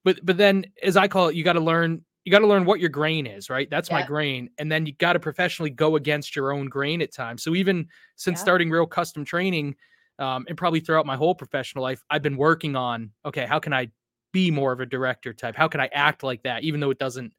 But 0.05 0.19
but 0.23 0.37
then 0.37 0.67
as 0.83 0.99
I 0.99 1.09
call 1.09 1.29
it, 1.29 1.37
you 1.37 1.45
got 1.45 1.55
to 1.55 1.61
learn 1.61 2.05
you 2.25 2.33
got 2.33 2.41
to 2.41 2.47
learn 2.47 2.67
what 2.67 2.81
your 2.81 2.91
grain 2.91 3.27
is, 3.27 3.49
right? 3.49 3.71
That's 3.71 3.89
yeah. 3.89 4.01
my 4.01 4.07
grain. 4.07 4.51
And 4.59 4.71
then 4.71 4.85
you 4.85 4.93
got 4.93 5.15
to 5.15 5.21
professionally 5.21 5.71
go 5.71 5.97
against 5.97 6.37
your 6.37 6.53
own 6.53 6.67
grain 6.67 7.01
at 7.01 7.15
times. 7.15 7.43
So 7.43 7.55
even 7.55 7.87
since 8.17 8.39
yeah. 8.39 8.43
starting 8.43 8.69
real 8.69 8.87
custom 8.87 9.25
training, 9.25 9.77
um, 10.19 10.45
and 10.49 10.59
probably 10.59 10.81
throughout 10.81 11.07
my 11.07 11.17
whole 11.17 11.35
professional 11.35 11.85
life, 11.85 12.03
I've 12.11 12.23
been 12.23 12.37
working 12.37 12.75
on 12.75 13.13
okay, 13.25 13.47
how 13.47 13.61
can 13.61 13.73
I 13.73 13.89
be 14.33 14.51
more 14.51 14.73
of 14.73 14.81
a 14.81 14.87
director 14.87 15.33
type? 15.33 15.55
How 15.55 15.69
can 15.69 15.81
I 15.81 15.89
act 15.93 16.25
like 16.25 16.43
that, 16.43 16.65
even 16.65 16.81
though 16.81 16.91
it 16.91 16.99
doesn't 16.99 17.33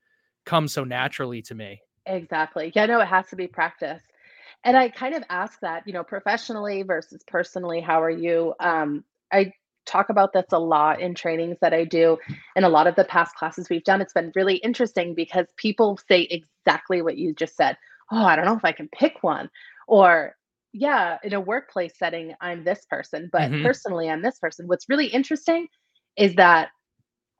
come 0.46 0.69
so 0.69 0.86
naturally 0.86 1.41
to 1.43 1.53
me? 1.53 1.81
Exactly. 2.05 2.72
Yeah, 2.74 2.86
no, 2.86 3.01
it 3.01 3.08
has 3.08 3.27
to 3.27 3.36
be 3.36 3.46
practice. 3.46 4.01
And 4.63 4.77
I 4.77 4.89
kind 4.89 5.15
of 5.15 5.23
ask 5.29 5.59
that, 5.61 5.87
you 5.87 5.93
know, 5.93 6.03
professionally 6.03 6.83
versus 6.83 7.21
personally, 7.27 7.81
how 7.81 8.01
are 8.01 8.09
you? 8.09 8.53
Um, 8.59 9.03
I 9.31 9.53
talk 9.85 10.09
about 10.09 10.33
this 10.33 10.45
a 10.51 10.59
lot 10.59 11.01
in 11.01 11.15
trainings 11.15 11.57
that 11.61 11.73
I 11.73 11.83
do 11.83 12.17
and 12.55 12.65
a 12.65 12.69
lot 12.69 12.85
of 12.85 12.95
the 12.95 13.05
past 13.05 13.35
classes 13.35 13.69
we've 13.69 13.83
done. 13.83 14.01
It's 14.01 14.13
been 14.13 14.31
really 14.35 14.57
interesting 14.57 15.15
because 15.15 15.47
people 15.57 15.99
say 16.07 16.27
exactly 16.29 17.01
what 17.01 17.17
you 17.17 17.33
just 17.33 17.55
said. 17.55 17.77
Oh, 18.11 18.23
I 18.23 18.35
don't 18.35 18.45
know 18.45 18.57
if 18.57 18.65
I 18.65 18.71
can 18.71 18.89
pick 18.89 19.23
one. 19.23 19.49
Or, 19.87 20.35
yeah, 20.73 21.17
in 21.23 21.33
a 21.33 21.39
workplace 21.39 21.97
setting, 21.97 22.35
I'm 22.41 22.63
this 22.63 22.85
person, 22.89 23.29
but 23.31 23.49
hmm 23.49 23.63
personally, 23.63 24.09
I'm 24.09 24.21
this 24.21 24.39
person. 24.39 24.67
What's 24.67 24.89
really 24.89 25.07
interesting 25.07 25.67
is 26.17 26.35
that 26.35 26.69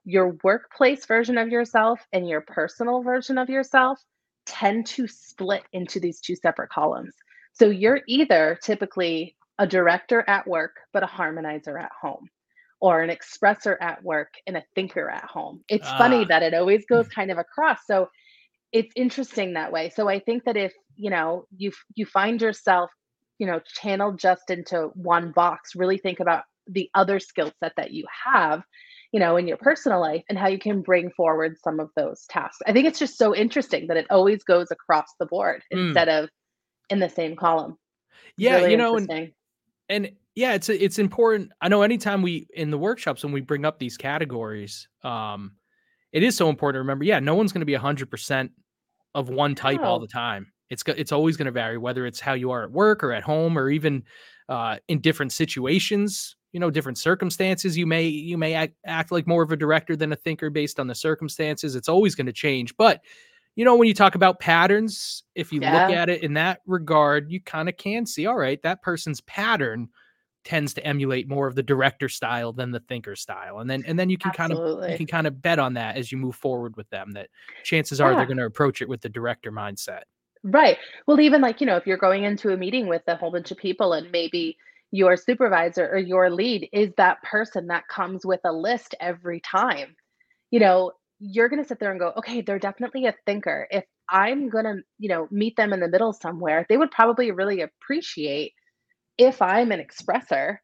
your 0.04 0.36
workplace 0.42 1.04
version 1.06 1.38
of 1.38 1.48
yourself 1.50 2.00
and 2.12 2.28
your 2.28 2.40
personal 2.40 3.02
version 3.02 3.38
of 3.38 3.50
yourself 3.50 4.00
tend 4.46 4.86
to 4.86 5.06
split 5.06 5.62
into 5.72 6.00
these 6.00 6.20
two 6.20 6.36
separate 6.36 6.70
columns. 6.70 7.14
So 7.52 7.66
you're 7.70 8.00
either 8.08 8.58
typically 8.62 9.36
a 9.58 9.66
director 9.66 10.24
at 10.28 10.46
work, 10.46 10.76
but 10.92 11.02
a 11.02 11.06
harmonizer 11.06 11.80
at 11.80 11.90
home, 12.00 12.28
or 12.80 13.02
an 13.02 13.10
expressor 13.10 13.76
at 13.80 14.02
work 14.02 14.34
and 14.46 14.56
a 14.56 14.64
thinker 14.74 15.10
at 15.10 15.24
home. 15.24 15.62
It's 15.68 15.92
funny 15.92 16.24
Ah, 16.24 16.24
that 16.28 16.42
it 16.42 16.54
always 16.54 16.86
goes 16.86 17.08
kind 17.14 17.30
of 17.30 17.38
across. 17.38 17.80
So 17.86 18.08
it's 18.72 18.92
interesting 18.96 19.54
that 19.54 19.72
way. 19.72 19.90
So 19.90 20.08
I 20.08 20.20
think 20.20 20.44
that 20.44 20.56
if, 20.56 20.72
you 20.96 21.10
know, 21.10 21.46
you 21.56 21.72
you 21.94 22.06
find 22.06 22.40
yourself, 22.40 22.90
you 23.38 23.46
know, 23.46 23.60
channeled 23.80 24.18
just 24.18 24.50
into 24.50 24.90
one 24.94 25.32
box, 25.32 25.74
really 25.74 25.98
think 25.98 26.20
about 26.20 26.44
the 26.66 26.90
other 26.94 27.18
skill 27.20 27.52
set 27.60 27.72
that 27.76 27.92
you 27.92 28.06
have, 28.24 28.62
you 29.12 29.20
know, 29.20 29.36
in 29.36 29.48
your 29.48 29.56
personal 29.56 30.00
life 30.00 30.22
and 30.28 30.38
how 30.38 30.48
you 30.48 30.58
can 30.58 30.82
bring 30.82 31.10
forward 31.10 31.56
some 31.62 31.80
of 31.80 31.90
those 31.96 32.24
tasks. 32.28 32.60
I 32.66 32.72
think 32.72 32.86
it's 32.86 32.98
just 32.98 33.18
so 33.18 33.34
interesting 33.34 33.88
that 33.88 33.96
it 33.96 34.06
always 34.10 34.44
goes 34.44 34.70
across 34.70 35.08
the 35.18 35.26
board 35.26 35.62
mm. 35.72 35.86
instead 35.86 36.08
of 36.08 36.28
in 36.90 37.00
the 37.00 37.08
same 37.08 37.36
column. 37.36 37.76
yeah, 38.36 38.56
Really 38.56 38.72
you 38.72 38.76
know, 38.76 38.96
and 38.96 39.32
and 39.88 40.10
yeah, 40.34 40.54
it's 40.54 40.68
it's 40.68 40.98
important. 40.98 41.50
I 41.60 41.68
know 41.68 41.82
anytime 41.82 42.22
we 42.22 42.46
in 42.54 42.70
the 42.70 42.78
workshops 42.78 43.24
when 43.24 43.32
we 43.32 43.40
bring 43.40 43.64
up 43.64 43.78
these 43.78 43.96
categories, 43.96 44.88
um, 45.02 45.52
it 46.12 46.22
is 46.22 46.36
so 46.36 46.48
important 46.48 46.76
to 46.76 46.80
remember. 46.80 47.04
Yeah, 47.04 47.18
no 47.18 47.34
one's 47.34 47.52
going 47.52 47.60
to 47.60 47.66
be 47.66 47.74
a 47.74 47.80
hundred 47.80 48.10
percent 48.10 48.52
of 49.14 49.28
one 49.28 49.54
type 49.54 49.80
all 49.80 49.98
the 49.98 50.06
time. 50.06 50.52
It's 50.70 50.84
it's 50.86 51.10
always 51.10 51.36
going 51.36 51.46
to 51.46 51.52
vary, 51.52 51.78
whether 51.78 52.06
it's 52.06 52.20
how 52.20 52.34
you 52.34 52.52
are 52.52 52.62
at 52.62 52.70
work 52.70 53.02
or 53.02 53.12
at 53.12 53.24
home 53.24 53.58
or 53.58 53.70
even 53.70 54.04
uh, 54.48 54.76
in 54.86 55.00
different 55.00 55.32
situations. 55.32 56.36
You 56.52 56.60
know, 56.60 56.70
different 56.70 56.98
circumstances. 56.98 57.78
You 57.78 57.86
may 57.86 58.06
you 58.06 58.36
may 58.36 58.54
act, 58.54 58.74
act 58.84 59.12
like 59.12 59.26
more 59.26 59.42
of 59.42 59.52
a 59.52 59.56
director 59.56 59.96
than 59.96 60.12
a 60.12 60.16
thinker 60.16 60.50
based 60.50 60.80
on 60.80 60.86
the 60.86 60.94
circumstances. 60.94 61.76
It's 61.76 61.88
always 61.88 62.14
going 62.14 62.26
to 62.26 62.32
change. 62.32 62.76
But 62.76 63.00
you 63.56 63.64
know, 63.64 63.76
when 63.76 63.88
you 63.88 63.94
talk 63.94 64.14
about 64.14 64.40
patterns, 64.40 65.24
if 65.34 65.52
you 65.52 65.60
look 65.60 65.70
at 65.70 66.08
it 66.08 66.22
in 66.22 66.34
that 66.34 66.60
regard, 66.66 67.30
you 67.30 67.40
kind 67.40 67.68
of 67.68 67.76
can 67.76 68.06
see, 68.06 68.26
all 68.26 68.36
right, 68.36 68.62
that 68.62 68.80
person's 68.82 69.20
pattern 69.22 69.88
tends 70.44 70.72
to 70.72 70.86
emulate 70.86 71.28
more 71.28 71.46
of 71.46 71.54
the 71.54 71.62
director 71.62 72.08
style 72.08 72.52
than 72.52 72.70
the 72.70 72.80
thinker 72.80 73.14
style. 73.14 73.58
And 73.58 73.68
then 73.68 73.84
and 73.86 73.98
then 73.98 74.08
you 74.08 74.16
can 74.18 74.32
kind 74.32 74.52
of 74.52 74.90
you 74.90 74.96
can 74.96 75.06
kind 75.06 75.26
of 75.26 75.42
bet 75.42 75.58
on 75.58 75.74
that 75.74 75.96
as 75.96 76.10
you 76.10 76.18
move 76.18 76.36
forward 76.36 76.76
with 76.76 76.88
them 76.90 77.12
that 77.12 77.28
chances 77.62 78.00
are 78.00 78.14
they're 78.14 78.26
going 78.26 78.38
to 78.38 78.46
approach 78.46 78.80
it 78.80 78.88
with 78.88 79.02
the 79.02 79.08
director 79.08 79.52
mindset. 79.52 80.02
Right. 80.42 80.78
Well, 81.06 81.20
even 81.20 81.42
like, 81.42 81.60
you 81.60 81.66
know, 81.66 81.76
if 81.76 81.86
you're 81.86 81.98
going 81.98 82.24
into 82.24 82.52
a 82.52 82.56
meeting 82.56 82.86
with 82.86 83.02
a 83.06 83.16
whole 83.16 83.30
bunch 83.30 83.50
of 83.50 83.58
people 83.58 83.92
and 83.92 84.10
maybe 84.10 84.56
your 84.90 85.16
supervisor 85.16 85.88
or 85.88 85.98
your 85.98 86.30
lead 86.30 86.68
is 86.72 86.90
that 86.96 87.22
person 87.22 87.68
that 87.68 87.88
comes 87.88 88.24
with 88.26 88.40
a 88.44 88.52
list 88.52 88.94
every 89.00 89.40
time, 89.40 89.94
you 90.50 90.60
know, 90.60 90.92
you're 91.18 91.48
going 91.48 91.62
to 91.62 91.68
sit 91.68 91.78
there 91.80 91.90
and 91.90 92.00
go, 92.00 92.12
okay, 92.16 92.40
they're 92.40 92.58
definitely 92.58 93.06
a 93.06 93.14
thinker. 93.26 93.66
If 93.70 93.84
I'm 94.10 94.48
going 94.48 94.64
to, 94.64 94.76
you 94.98 95.08
know, 95.08 95.28
meet 95.30 95.56
them 95.56 95.72
in 95.72 95.80
the 95.80 95.88
middle 95.88 96.12
somewhere, 96.12 96.66
they 96.68 96.76
would 96.76 96.90
probably 96.90 97.30
really 97.30 97.60
appreciate 97.62 98.52
if 99.18 99.40
I'm 99.42 99.72
an 99.72 99.80
expressor 99.84 100.56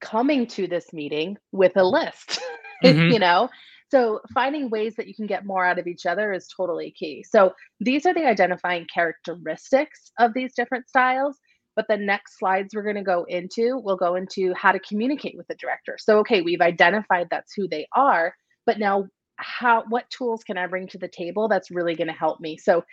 coming 0.00 0.46
to 0.48 0.66
this 0.66 0.92
meeting 0.92 1.36
with 1.52 1.76
a 1.76 1.84
list, 1.84 2.40
Mhm. 2.82 3.08
you 3.08 3.18
know? 3.18 3.48
So 3.90 4.20
finding 4.32 4.70
ways 4.70 4.94
that 4.96 5.06
you 5.08 5.14
can 5.14 5.26
get 5.26 5.44
more 5.46 5.64
out 5.64 5.78
of 5.78 5.86
each 5.86 6.06
other 6.06 6.32
is 6.32 6.48
totally 6.54 6.92
key. 6.92 7.24
So 7.28 7.52
these 7.80 8.06
are 8.06 8.14
the 8.14 8.26
identifying 8.26 8.86
characteristics 8.92 10.12
of 10.18 10.32
these 10.34 10.54
different 10.54 10.88
styles. 10.88 11.38
But 11.80 11.86
the 11.88 12.04
next 12.04 12.38
slides 12.38 12.74
we're 12.74 12.82
going 12.82 12.96
to 12.96 13.02
go 13.02 13.24
into, 13.24 13.80
we'll 13.82 13.96
go 13.96 14.16
into 14.16 14.52
how 14.54 14.70
to 14.70 14.78
communicate 14.80 15.34
with 15.34 15.46
the 15.46 15.54
director. 15.54 15.96
So, 15.98 16.18
okay, 16.18 16.42
we've 16.42 16.60
identified 16.60 17.28
that's 17.30 17.54
who 17.54 17.66
they 17.68 17.86
are, 17.96 18.34
but 18.66 18.78
now 18.78 19.06
how 19.36 19.84
what 19.88 20.10
tools 20.10 20.44
can 20.44 20.58
I 20.58 20.66
bring 20.66 20.88
to 20.88 20.98
the 20.98 21.08
table 21.08 21.48
that's 21.48 21.70
really 21.70 21.94
going 21.94 22.08
to 22.08 22.12
help 22.12 22.38
me? 22.38 22.58
So 22.58 22.84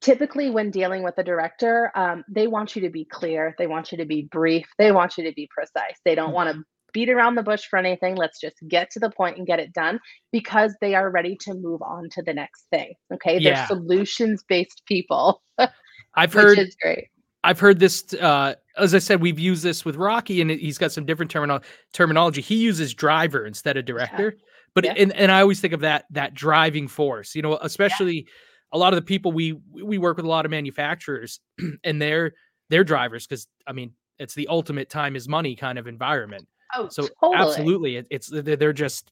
typically 0.00 0.48
when 0.48 0.70
dealing 0.70 1.02
with 1.02 1.18
a 1.18 1.22
director 1.22 1.92
um, 1.94 2.24
they 2.26 2.46
want 2.46 2.74
you 2.74 2.80
to 2.80 2.88
be 2.88 3.04
clear 3.04 3.54
they 3.58 3.66
want 3.66 3.92
you 3.92 3.98
to 3.98 4.06
be 4.06 4.22
brief 4.32 4.66
they 4.78 4.92
want 4.92 5.18
you 5.18 5.24
to 5.24 5.32
be 5.34 5.46
precise 5.54 5.98
they 6.06 6.14
don't 6.14 6.32
want 6.32 6.50
to 6.50 6.62
beat 6.94 7.10
around 7.10 7.34
the 7.34 7.42
bush 7.42 7.66
for 7.68 7.78
anything 7.78 8.16
let's 8.16 8.40
just 8.40 8.56
get 8.66 8.90
to 8.90 8.98
the 8.98 9.10
point 9.10 9.36
and 9.36 9.46
get 9.46 9.60
it 9.60 9.74
done 9.74 10.00
because 10.32 10.74
they 10.80 10.94
are 10.94 11.10
ready 11.10 11.36
to 11.38 11.52
move 11.54 11.82
on 11.82 12.08
to 12.10 12.22
the 12.22 12.32
next 12.32 12.66
thing 12.70 12.94
okay 13.12 13.38
they're 13.38 13.52
Yeah. 13.52 13.66
solutions 13.66 14.42
based 14.48 14.82
people 14.86 15.42
I've 16.14 16.32
heard 16.32 16.58
is 16.58 16.74
great 16.80 17.08
I've 17.42 17.58
heard 17.58 17.78
this 17.78 18.12
uh 18.14 18.54
as 18.76 18.94
I 18.94 18.98
said 18.98 19.20
we've 19.20 19.38
used 19.38 19.62
this 19.62 19.84
with 19.84 19.96
Rocky 19.96 20.40
and 20.40 20.50
he's 20.50 20.78
got 20.78 20.92
some 20.92 21.04
different 21.04 21.32
termino- 21.32 21.62
terminology. 21.92 22.40
He 22.40 22.56
uses 22.56 22.94
driver 22.94 23.46
instead 23.46 23.76
of 23.76 23.82
yeah 23.82 23.86
director. 23.86 24.36
But 24.74 24.84
yeah 24.84 24.94
and 24.96 25.12
and 25.14 25.32
I 25.32 25.40
always 25.40 25.60
think 25.60 25.72
of 25.72 25.80
that 25.80 26.06
that 26.10 26.34
driving 26.34 26.88
force. 26.88 27.34
You 27.34 27.42
know, 27.42 27.52
yeah 27.52 27.58
especially 27.62 28.26
a 28.72 28.78
lot 28.78 28.92
of 28.92 28.96
the 28.96 29.06
people 29.06 29.32
we 29.32 29.58
we 29.72 29.98
work 29.98 30.16
with 30.16 30.26
a 30.26 30.28
lot 30.28 30.44
of 30.44 30.50
manufacturers 30.50 31.40
and 31.84 32.00
they're 32.00 32.32
they're 32.68 32.84
drivers 32.84 33.26
cuz 33.26 33.46
I 33.66 33.72
mean, 33.72 33.92
it's 34.18 34.34
the 34.34 34.48
ultimate 34.48 34.90
time 34.90 35.16
is 35.16 35.28
money 35.28 35.56
kind 35.56 35.78
of 35.78 35.86
environment. 35.86 36.46
oh 36.74 36.88
So 36.88 37.08
totally 37.20 37.36
absolutely 37.36 37.96
it, 37.96 38.06
it's 38.10 38.28
they're 38.28 38.56
they're 38.56 38.72
just 38.72 39.10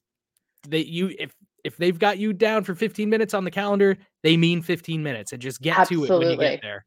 they 0.67 0.79
you 0.79 1.13
if 1.17 1.33
if 1.63 1.77
they've 1.77 1.97
got 1.97 2.17
you 2.17 2.33
down 2.33 2.63
for 2.63 2.73
15 2.75 3.09
minutes 3.09 3.33
on 3.33 3.43
the 3.43 3.51
calendar, 3.51 3.97
they 4.23 4.37
mean 4.37 4.61
15 4.61 5.03
minutes 5.03 5.33
and 5.33 5.41
just 5.41 5.61
get 5.61 5.87
to 5.89 6.05
it 6.05 6.09
when 6.09 6.31
you 6.31 6.37
get 6.37 6.61
there. 6.61 6.85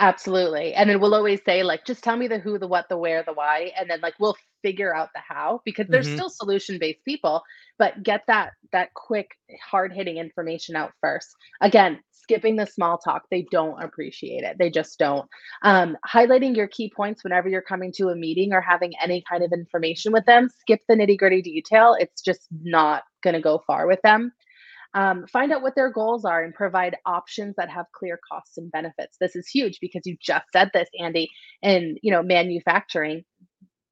Absolutely. 0.00 0.74
And 0.74 0.88
then 0.88 1.00
we'll 1.00 1.14
always 1.14 1.40
say, 1.44 1.62
like, 1.64 1.84
just 1.84 2.04
tell 2.04 2.16
me 2.16 2.28
the 2.28 2.38
who, 2.38 2.56
the 2.58 2.68
what, 2.68 2.88
the 2.88 2.96
where, 2.96 3.24
the 3.24 3.32
why, 3.32 3.72
and 3.76 3.90
then 3.90 4.00
like 4.00 4.14
we'll 4.20 4.36
figure 4.62 4.94
out 4.94 5.08
the 5.14 5.20
how 5.20 5.60
because 5.64 5.88
they're 5.88 6.02
Mhm. 6.02 6.12
still 6.12 6.28
solution-based 6.30 7.04
people, 7.04 7.42
but 7.78 8.02
get 8.04 8.22
that 8.28 8.52
that 8.72 8.94
quick, 8.94 9.30
hard-hitting 9.62 10.16
information 10.16 10.76
out 10.76 10.92
first. 11.00 11.34
Again, 11.62 12.00
skipping 12.12 12.54
the 12.56 12.66
small 12.66 12.98
talk, 12.98 13.22
they 13.30 13.42
don't 13.50 13.82
appreciate 13.82 14.44
it. 14.44 14.56
They 14.58 14.70
just 14.70 14.98
don't. 14.98 15.28
Um, 15.62 15.96
highlighting 16.06 16.54
your 16.56 16.68
key 16.68 16.92
points 16.94 17.24
whenever 17.24 17.48
you're 17.48 17.62
coming 17.62 17.90
to 17.96 18.08
a 18.10 18.14
meeting 18.16 18.52
or 18.52 18.60
having 18.60 18.92
any 19.02 19.22
kind 19.28 19.42
of 19.42 19.52
information 19.52 20.12
with 20.12 20.26
them, 20.26 20.48
skip 20.48 20.80
the 20.88 20.94
nitty-gritty 20.94 21.42
detail. 21.42 21.96
It's 21.98 22.20
just 22.22 22.46
not 22.62 23.02
gonna 23.22 23.40
go 23.40 23.58
far 23.66 23.86
with 23.88 24.00
them. 24.02 24.32
Um, 24.94 25.26
find 25.26 25.52
out 25.52 25.62
what 25.62 25.74
their 25.74 25.90
goals 25.90 26.24
are 26.24 26.42
and 26.42 26.54
provide 26.54 26.96
options 27.04 27.54
that 27.56 27.70
have 27.70 27.86
clear 27.92 28.18
costs 28.30 28.56
and 28.56 28.70
benefits. 28.72 29.16
This 29.20 29.36
is 29.36 29.48
huge 29.48 29.78
because 29.80 30.02
you 30.06 30.16
just 30.20 30.46
said 30.52 30.70
this, 30.72 30.88
Andy. 30.98 31.30
In 31.62 31.96
you 32.02 32.10
know 32.10 32.22
manufacturing, 32.22 33.24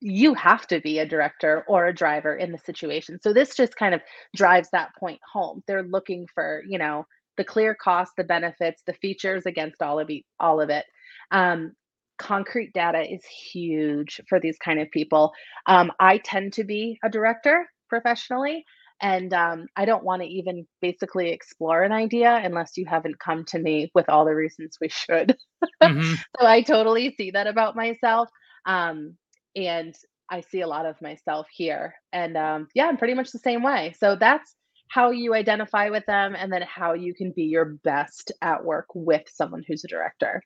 you 0.01 0.35
have 0.35 0.67
to 0.69 0.81
be 0.81 0.99
a 0.99 1.07
director 1.07 1.65
or 1.69 1.87
a 1.87 1.95
driver 1.95 2.35
in 2.35 2.53
the 2.53 2.59
situation. 2.59 3.19
So 3.23 3.33
this 3.33 3.55
just 3.57 3.77
kind 3.77 3.95
of 3.95 4.01
drives 4.35 4.69
that 4.73 4.91
point 4.99 5.21
home. 5.33 5.63
They're 5.67 5.83
looking 5.83 6.27
for 6.35 6.63
you 6.69 6.79
know 6.79 7.07
the 7.37 7.45
clear 7.45 7.75
cost, 7.75 8.13
the 8.17 8.25
benefits, 8.25 8.83
the 8.87 8.95
features 8.95 9.45
against 9.47 9.83
all 9.83 10.01
of 10.01 10.09
it. 10.11 10.23
All 10.41 10.61
of 10.61 10.71
it. 10.71 10.87
Um, 11.31 11.73
concrete 12.19 12.73
data 12.73 13.03
is 13.03 13.25
huge 13.25 14.21
for 14.29 14.41
these 14.41 14.57
kind 14.59 14.81
of 14.81 14.91
people. 14.91 15.33
Um, 15.67 15.93
I 16.01 16.19
tend 16.19 16.55
to 16.55 16.65
be 16.65 16.99
a 17.05 17.11
director 17.11 17.67
professionally, 17.89 18.65
and 19.01 19.33
um, 19.35 19.67
I 19.77 19.85
don't 19.85 20.05
want 20.05 20.23
to 20.23 20.29
even 20.29 20.67
basically 20.81 21.31
explore 21.31 21.83
an 21.83 21.93
idea 21.93 22.41
unless 22.43 22.77
you 22.77 22.87
haven't 22.87 23.19
come 23.19 23.45
to 23.47 23.59
me 23.59 23.91
with 23.95 24.09
all 24.09 24.25
the 24.25 24.35
reasons 24.35 24.79
we 24.81 24.89
should. 24.89 25.37
Mhm. 25.83 26.17
So 26.41 26.47
I 26.47 26.63
totally 26.63 27.15
see 27.17 27.31
that 27.33 27.47
about 27.47 27.77
myself. 27.77 28.29
Um, 28.67 29.17
and 29.55 29.95
I 30.31 30.41
see 30.41 30.61
a 30.63 30.67
lot 30.67 30.87
of 30.87 31.01
myself 31.01 31.47
here. 31.53 31.95
And 32.13 32.37
um, 32.37 32.69
yeah, 32.75 32.87
I'm 32.87 32.97
pretty 32.97 33.15
much 33.15 33.31
the 33.33 33.39
same 33.39 33.63
way. 33.63 33.95
So 33.99 34.17
that's 34.17 34.55
how 34.89 35.11
you 35.11 35.35
identify 35.35 35.91
with 35.91 36.05
them 36.07 36.35
and 36.37 36.53
then 36.53 36.63
how 36.63 36.95
you 36.95 37.15
can 37.15 37.33
be 37.33 37.45
your 37.45 37.65
best 37.85 38.33
at 38.43 38.65
work 38.65 38.87
with 38.95 39.23
someone 39.29 39.63
who's 39.67 39.85
a 39.85 39.89
director. 39.89 40.43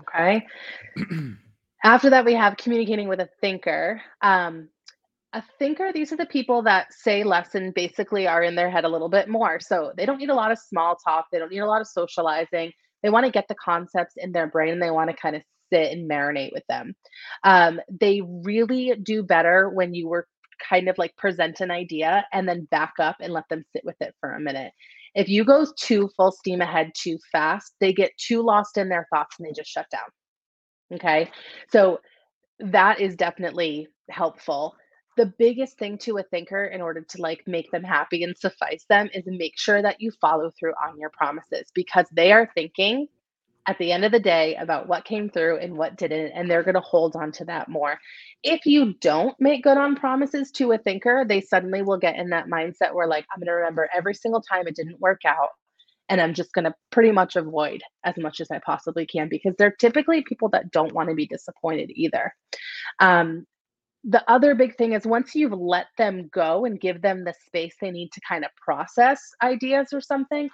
Okay. 0.00 0.46
After 1.84 2.10
that, 2.10 2.24
we 2.24 2.34
have 2.34 2.56
communicating 2.56 3.08
with 3.08 3.20
a 3.20 3.28
thinker. 3.40 4.02
Um, 4.22 4.68
a 5.32 5.42
thinker, 5.58 5.92
these 5.92 6.12
are 6.12 6.16
the 6.16 6.26
people 6.26 6.62
that 6.62 6.92
say 6.92 7.22
less 7.22 7.54
and 7.54 7.72
basically 7.72 8.26
are 8.26 8.42
in 8.42 8.56
their 8.56 8.70
head 8.70 8.84
a 8.84 8.88
little 8.88 9.08
bit 9.08 9.28
more. 9.28 9.60
So 9.60 9.92
they 9.96 10.04
don't 10.04 10.18
need 10.18 10.30
a 10.30 10.34
lot 10.34 10.50
of 10.50 10.58
small 10.58 10.96
talk. 10.96 11.26
They 11.30 11.38
don't 11.38 11.52
need 11.52 11.60
a 11.60 11.66
lot 11.66 11.80
of 11.80 11.86
socializing. 11.86 12.72
They 13.02 13.10
want 13.10 13.26
to 13.26 13.32
get 13.32 13.46
the 13.48 13.54
concepts 13.54 14.14
in 14.16 14.32
their 14.32 14.48
brain. 14.48 14.72
And 14.72 14.82
they 14.82 14.90
want 14.90 15.10
to 15.10 15.16
kind 15.16 15.36
of 15.36 15.42
sit 15.72 15.92
and 15.92 16.10
marinate 16.10 16.52
with 16.52 16.64
them. 16.68 16.94
Um, 17.44 17.80
they 18.00 18.22
really 18.24 18.94
do 19.02 19.22
better 19.22 19.70
when 19.70 19.94
you 19.94 20.08
were 20.08 20.26
kind 20.68 20.88
of 20.88 20.98
like 20.98 21.16
present 21.16 21.60
an 21.60 21.70
idea 21.70 22.26
and 22.32 22.48
then 22.48 22.68
back 22.70 22.94
up 22.98 23.16
and 23.20 23.32
let 23.32 23.48
them 23.48 23.64
sit 23.72 23.84
with 23.84 23.96
it 24.00 24.14
for 24.20 24.34
a 24.34 24.40
minute. 24.40 24.72
If 25.14 25.28
you 25.28 25.44
go 25.44 25.66
too 25.78 26.10
full 26.16 26.32
steam 26.32 26.60
ahead 26.60 26.90
too 26.94 27.18
fast, 27.32 27.74
they 27.80 27.92
get 27.92 28.12
too 28.18 28.42
lost 28.42 28.76
in 28.76 28.88
their 28.88 29.06
thoughts 29.12 29.36
and 29.38 29.46
they 29.46 29.52
just 29.52 29.70
shut 29.70 29.86
down. 29.90 30.98
Okay. 30.98 31.30
So 31.72 32.00
that 32.58 33.00
is 33.00 33.16
definitely 33.16 33.88
helpful. 34.10 34.74
The 35.16 35.26
biggest 35.38 35.78
thing 35.78 35.98
to 35.98 36.18
a 36.18 36.22
thinker 36.22 36.64
in 36.64 36.80
order 36.80 37.02
to 37.02 37.20
like 37.20 37.42
make 37.46 37.70
them 37.70 37.84
happy 37.84 38.22
and 38.24 38.36
suffice 38.36 38.84
them 38.88 39.10
is 39.12 39.24
make 39.26 39.58
sure 39.58 39.82
that 39.82 40.00
you 40.00 40.12
follow 40.20 40.50
through 40.58 40.72
on 40.82 40.98
your 40.98 41.10
promises 41.10 41.70
because 41.74 42.06
they 42.12 42.32
are 42.32 42.50
thinking 42.54 43.08
at 43.66 43.78
the 43.78 43.92
end 43.92 44.04
of 44.04 44.12
the 44.12 44.20
day 44.20 44.56
about 44.56 44.88
what 44.88 45.04
came 45.04 45.28
through 45.28 45.58
and 45.58 45.76
what 45.76 45.96
didn't, 45.96 46.32
and 46.32 46.50
they're 46.50 46.62
going 46.62 46.74
to 46.74 46.80
hold 46.80 47.14
on 47.14 47.30
to 47.32 47.44
that 47.44 47.68
more. 47.68 47.98
If 48.42 48.66
you 48.66 48.94
don't 48.94 49.38
make 49.38 49.62
good 49.62 49.76
on 49.76 49.96
promises 49.96 50.50
to 50.52 50.72
a 50.72 50.78
thinker, 50.78 51.24
they 51.28 51.40
suddenly 51.40 51.82
will 51.82 51.98
get 51.98 52.16
in 52.16 52.30
that 52.30 52.46
mindset 52.46 52.94
where, 52.94 53.06
like, 53.06 53.26
I'm 53.32 53.40
going 53.40 53.46
to 53.46 53.52
remember 53.52 53.88
every 53.94 54.14
single 54.14 54.40
time 54.40 54.66
it 54.66 54.76
didn't 54.76 55.00
work 55.00 55.20
out, 55.26 55.50
and 56.08 56.20
I'm 56.20 56.34
just 56.34 56.52
going 56.52 56.64
to 56.64 56.74
pretty 56.90 57.12
much 57.12 57.36
avoid 57.36 57.82
as 58.04 58.16
much 58.16 58.40
as 58.40 58.50
I 58.50 58.60
possibly 58.64 59.06
can 59.06 59.28
because 59.28 59.54
they're 59.56 59.70
typically 59.70 60.22
people 60.22 60.48
that 60.48 60.70
don't 60.70 60.94
want 60.94 61.10
to 61.10 61.14
be 61.14 61.26
disappointed 61.26 61.90
either. 61.94 62.34
Um, 62.98 63.46
the 64.04 64.28
other 64.30 64.54
big 64.54 64.76
thing 64.76 64.92
is 64.94 65.06
once 65.06 65.34
you've 65.34 65.52
let 65.52 65.86
them 65.98 66.28
go 66.32 66.64
and 66.64 66.80
give 66.80 67.02
them 67.02 67.24
the 67.24 67.34
space 67.46 67.74
they 67.80 67.90
need 67.90 68.10
to 68.12 68.20
kind 68.26 68.44
of 68.44 68.50
process 68.56 69.20
ideas 69.42 69.88
or 69.92 70.00
something, 70.00 70.48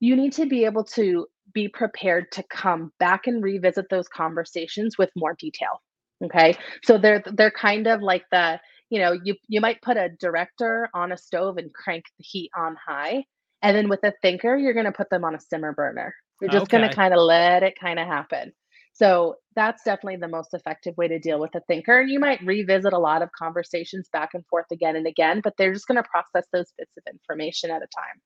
you 0.00 0.16
need 0.16 0.32
to 0.34 0.46
be 0.46 0.64
able 0.64 0.84
to 0.84 1.26
be 1.54 1.68
prepared 1.68 2.30
to 2.32 2.42
come 2.50 2.92
back 2.98 3.26
and 3.26 3.42
revisit 3.42 3.86
those 3.90 4.08
conversations 4.08 4.98
with 4.98 5.10
more 5.16 5.34
detail. 5.38 5.80
Okay. 6.24 6.56
So 6.84 6.98
they're 6.98 7.22
they're 7.34 7.50
kind 7.50 7.86
of 7.86 8.02
like 8.02 8.24
the, 8.30 8.60
you 8.90 9.00
know, 9.00 9.18
you 9.24 9.36
you 9.48 9.60
might 9.60 9.80
put 9.82 9.96
a 9.96 10.10
director 10.20 10.88
on 10.94 11.12
a 11.12 11.16
stove 11.16 11.56
and 11.56 11.72
crank 11.72 12.04
the 12.18 12.24
heat 12.24 12.50
on 12.56 12.76
high. 12.86 13.24
And 13.62 13.76
then 13.76 13.88
with 13.88 14.04
a 14.04 14.12
thinker, 14.22 14.56
you're 14.56 14.74
gonna 14.74 14.92
put 14.92 15.08
them 15.10 15.24
on 15.24 15.34
a 15.34 15.40
simmer 15.40 15.72
burner. 15.72 16.14
You're 16.40 16.50
just 16.50 16.64
okay. 16.64 16.78
gonna 16.78 16.92
kind 16.92 17.14
of 17.14 17.20
let 17.20 17.62
it 17.62 17.74
kind 17.80 17.98
of 17.98 18.06
happen. 18.06 18.52
So 18.92 19.36
that's 19.56 19.82
definitely 19.84 20.16
the 20.16 20.28
most 20.28 20.52
effective 20.52 20.96
way 20.96 21.08
to 21.08 21.18
deal 21.18 21.40
with 21.40 21.54
a 21.54 21.60
thinker. 21.60 22.00
And 22.00 22.10
you 22.10 22.20
might 22.20 22.40
revisit 22.42 22.92
a 22.92 22.98
lot 22.98 23.22
of 23.22 23.30
conversations 23.32 24.08
back 24.12 24.30
and 24.34 24.46
forth 24.46 24.66
again 24.70 24.96
and 24.96 25.06
again, 25.06 25.40
but 25.42 25.54
they're 25.56 25.72
just 25.72 25.88
going 25.88 26.02
to 26.02 26.08
process 26.08 26.46
those 26.52 26.72
bits 26.76 26.92
of 26.98 27.04
information 27.10 27.70
at 27.70 27.78
a 27.78 27.86
time. 27.86 28.20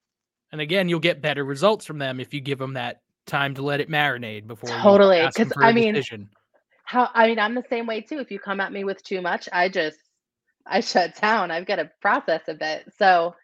And 0.53 0.61
again, 0.61 0.89
you'll 0.89 1.01
get 1.01 1.23
better 1.23 1.45
results 1.45 1.87
from 1.87 1.99
them 1.99 2.21
if 2.21 2.35
you 2.35 2.41
give 2.41 2.59
them 2.59 2.75
that 2.75 3.01
time 3.27 3.55
to 3.55 3.63
let 3.63 3.81
it 3.81 3.91
marinate 3.91 4.47
before 4.47 4.71
totally 4.71 5.27
because 5.27 5.53
i 5.59 5.73
mean 5.73 5.95
decision. 5.95 6.29
how 6.85 7.11
i 7.15 7.27
mean 7.27 7.39
i'm 7.39 7.55
the 7.55 7.65
same 7.69 7.87
way 7.87 8.01
too 8.01 8.19
if 8.21 8.31
you 8.31 8.39
come 8.39 8.61
at 8.61 8.73
me 8.73 8.85
with 8.85 9.03
too 9.03 9.21
much 9.21 9.49
i 9.53 9.69
just 9.69 9.99
i 10.67 10.81
shut 10.81 11.21
down 11.21 11.51
i've 11.51 11.67
got 11.67 11.77
to 11.77 11.91
process 12.01 12.43
a 12.49 12.55
bit 12.55 12.85
so 12.97 13.35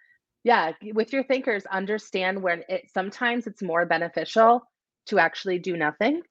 yeah 0.44 0.72
with 0.94 1.12
your 1.12 1.24
thinkers 1.24 1.66
understand 1.66 2.40
when 2.40 2.62
it 2.68 2.82
sometimes 2.94 3.46
it's 3.46 3.62
more 3.62 3.84
beneficial 3.84 4.62
to 5.06 5.18
actually 5.18 5.58
do 5.58 5.76
nothing 5.76 6.22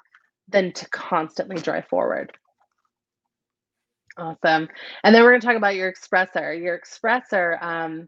than 0.51 0.71
to 0.73 0.87
constantly 0.89 1.57
drive 1.57 1.85
forward 1.87 2.31
awesome 4.17 4.67
and 5.03 5.15
then 5.15 5.23
we're 5.23 5.31
going 5.31 5.41
to 5.41 5.47
talk 5.47 5.55
about 5.55 5.75
your 5.75 5.91
expressor 5.91 6.59
your 6.59 6.79
expressor 6.79 7.61
um, 7.63 8.07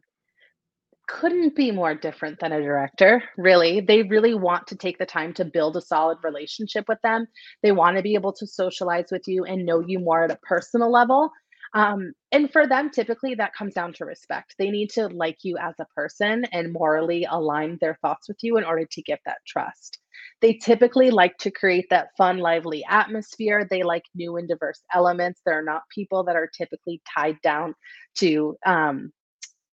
couldn't 1.07 1.55
be 1.55 1.71
more 1.71 1.93
different 1.93 2.39
than 2.39 2.53
a 2.53 2.61
director, 2.61 3.23
really. 3.37 3.81
They 3.81 4.03
really 4.03 4.33
want 4.33 4.67
to 4.67 4.75
take 4.75 4.97
the 4.97 5.05
time 5.05 5.33
to 5.33 5.45
build 5.45 5.75
a 5.75 5.81
solid 5.81 6.17
relationship 6.23 6.85
with 6.87 7.01
them. 7.01 7.27
They 7.61 7.71
want 7.71 7.97
to 7.97 8.03
be 8.03 8.15
able 8.15 8.33
to 8.33 8.47
socialize 8.47 9.07
with 9.11 9.27
you 9.27 9.43
and 9.43 9.65
know 9.65 9.81
you 9.85 9.99
more 9.99 10.23
at 10.23 10.31
a 10.31 10.39
personal 10.43 10.91
level. 10.91 11.31
Um, 11.73 12.13
and 12.31 12.51
for 12.51 12.67
them, 12.67 12.89
typically 12.91 13.35
that 13.35 13.55
comes 13.55 13.73
down 13.73 13.93
to 13.93 14.05
respect. 14.05 14.55
They 14.57 14.69
need 14.69 14.91
to 14.91 15.07
like 15.07 15.39
you 15.43 15.57
as 15.57 15.73
a 15.79 15.85
person 15.85 16.45
and 16.45 16.71
morally 16.71 17.25
align 17.29 17.77
their 17.81 17.97
thoughts 18.01 18.27
with 18.27 18.37
you 18.41 18.57
in 18.57 18.63
order 18.63 18.85
to 18.85 19.01
get 19.01 19.19
that 19.25 19.39
trust. 19.45 19.99
They 20.43 20.55
typically 20.55 21.11
like 21.11 21.37
to 21.39 21.51
create 21.51 21.87
that 21.91 22.09
fun, 22.17 22.39
lively 22.39 22.85
atmosphere. 22.89 23.67
They 23.69 23.83
like 23.83 24.03
new 24.15 24.37
and 24.37 24.47
diverse 24.47 24.83
elements. 24.93 25.41
They're 25.45 25.63
not 25.63 25.83
people 25.95 26.25
that 26.25 26.37
are 26.37 26.49
typically 26.55 27.01
tied 27.17 27.41
down 27.43 27.75
to 28.17 28.57
um, 28.67 29.13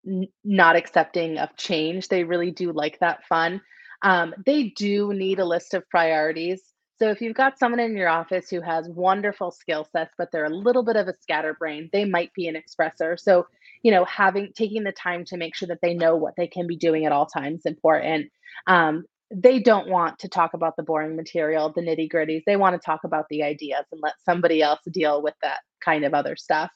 n- 0.07 0.27
not 0.43 0.75
accepting 0.75 1.37
of 1.37 1.55
change. 1.57 2.07
They 2.07 2.23
really 2.23 2.51
do 2.51 2.71
like 2.71 2.99
that 2.99 3.25
fun. 3.27 3.61
Um, 4.03 4.33
they 4.45 4.69
do 4.77 5.13
need 5.13 5.39
a 5.39 5.45
list 5.45 5.73
of 5.73 5.87
priorities. 5.89 6.61
So 6.99 7.09
if 7.09 7.21
you've 7.21 7.35
got 7.35 7.59
someone 7.59 7.79
in 7.81 7.97
your 7.97 8.09
office 8.09 8.49
who 8.49 8.61
has 8.61 8.87
wonderful 8.89 9.51
skill 9.51 9.87
sets, 9.91 10.13
but 10.17 10.29
they're 10.31 10.45
a 10.45 10.49
little 10.49 10.83
bit 10.83 10.95
of 10.95 11.07
a 11.07 11.13
scatterbrain, 11.21 11.89
they 11.91 12.05
might 12.05 12.33
be 12.33 12.47
an 12.47 12.55
expressor. 12.55 13.19
So, 13.19 13.47
you 13.83 13.91
know, 13.91 14.05
having 14.05 14.53
taking 14.55 14.83
the 14.83 14.93
time 14.93 15.25
to 15.25 15.37
make 15.37 15.55
sure 15.55 15.67
that 15.69 15.79
they 15.81 15.93
know 15.93 16.15
what 16.15 16.35
they 16.37 16.47
can 16.47 16.67
be 16.67 16.77
doing 16.77 17.05
at 17.05 17.11
all 17.11 17.25
times 17.25 17.63
important. 17.65 18.31
Um, 18.67 19.05
they 19.33 19.59
don't 19.59 19.89
want 19.89 20.19
to 20.19 20.27
talk 20.27 20.53
about 20.53 20.75
the 20.77 20.83
boring 20.83 21.15
material, 21.15 21.73
the 21.75 21.81
nitty 21.81 22.09
gritties. 22.11 22.43
They 22.45 22.55
want 22.55 22.79
to 22.79 22.85
talk 22.85 23.03
about 23.03 23.25
the 23.29 23.43
ideas 23.43 23.85
and 23.91 23.99
let 24.01 24.13
somebody 24.23 24.61
else 24.61 24.81
deal 24.91 25.21
with 25.23 25.33
that 25.41 25.59
kind 25.83 26.05
of 26.05 26.13
other 26.13 26.35
stuff. 26.35 26.71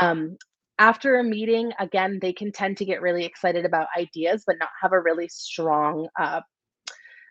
Um, 0.00 0.36
after 0.78 1.18
a 1.18 1.24
meeting, 1.24 1.72
again, 1.80 2.20
they 2.22 2.32
can 2.32 2.52
tend 2.52 2.76
to 2.76 2.84
get 2.84 3.02
really 3.02 3.24
excited 3.24 3.64
about 3.64 3.88
ideas, 3.98 4.44
but 4.46 4.56
not 4.60 4.68
have 4.80 4.92
a 4.92 5.00
really 5.00 5.26
strong 5.28 6.08
uh, 6.18 6.40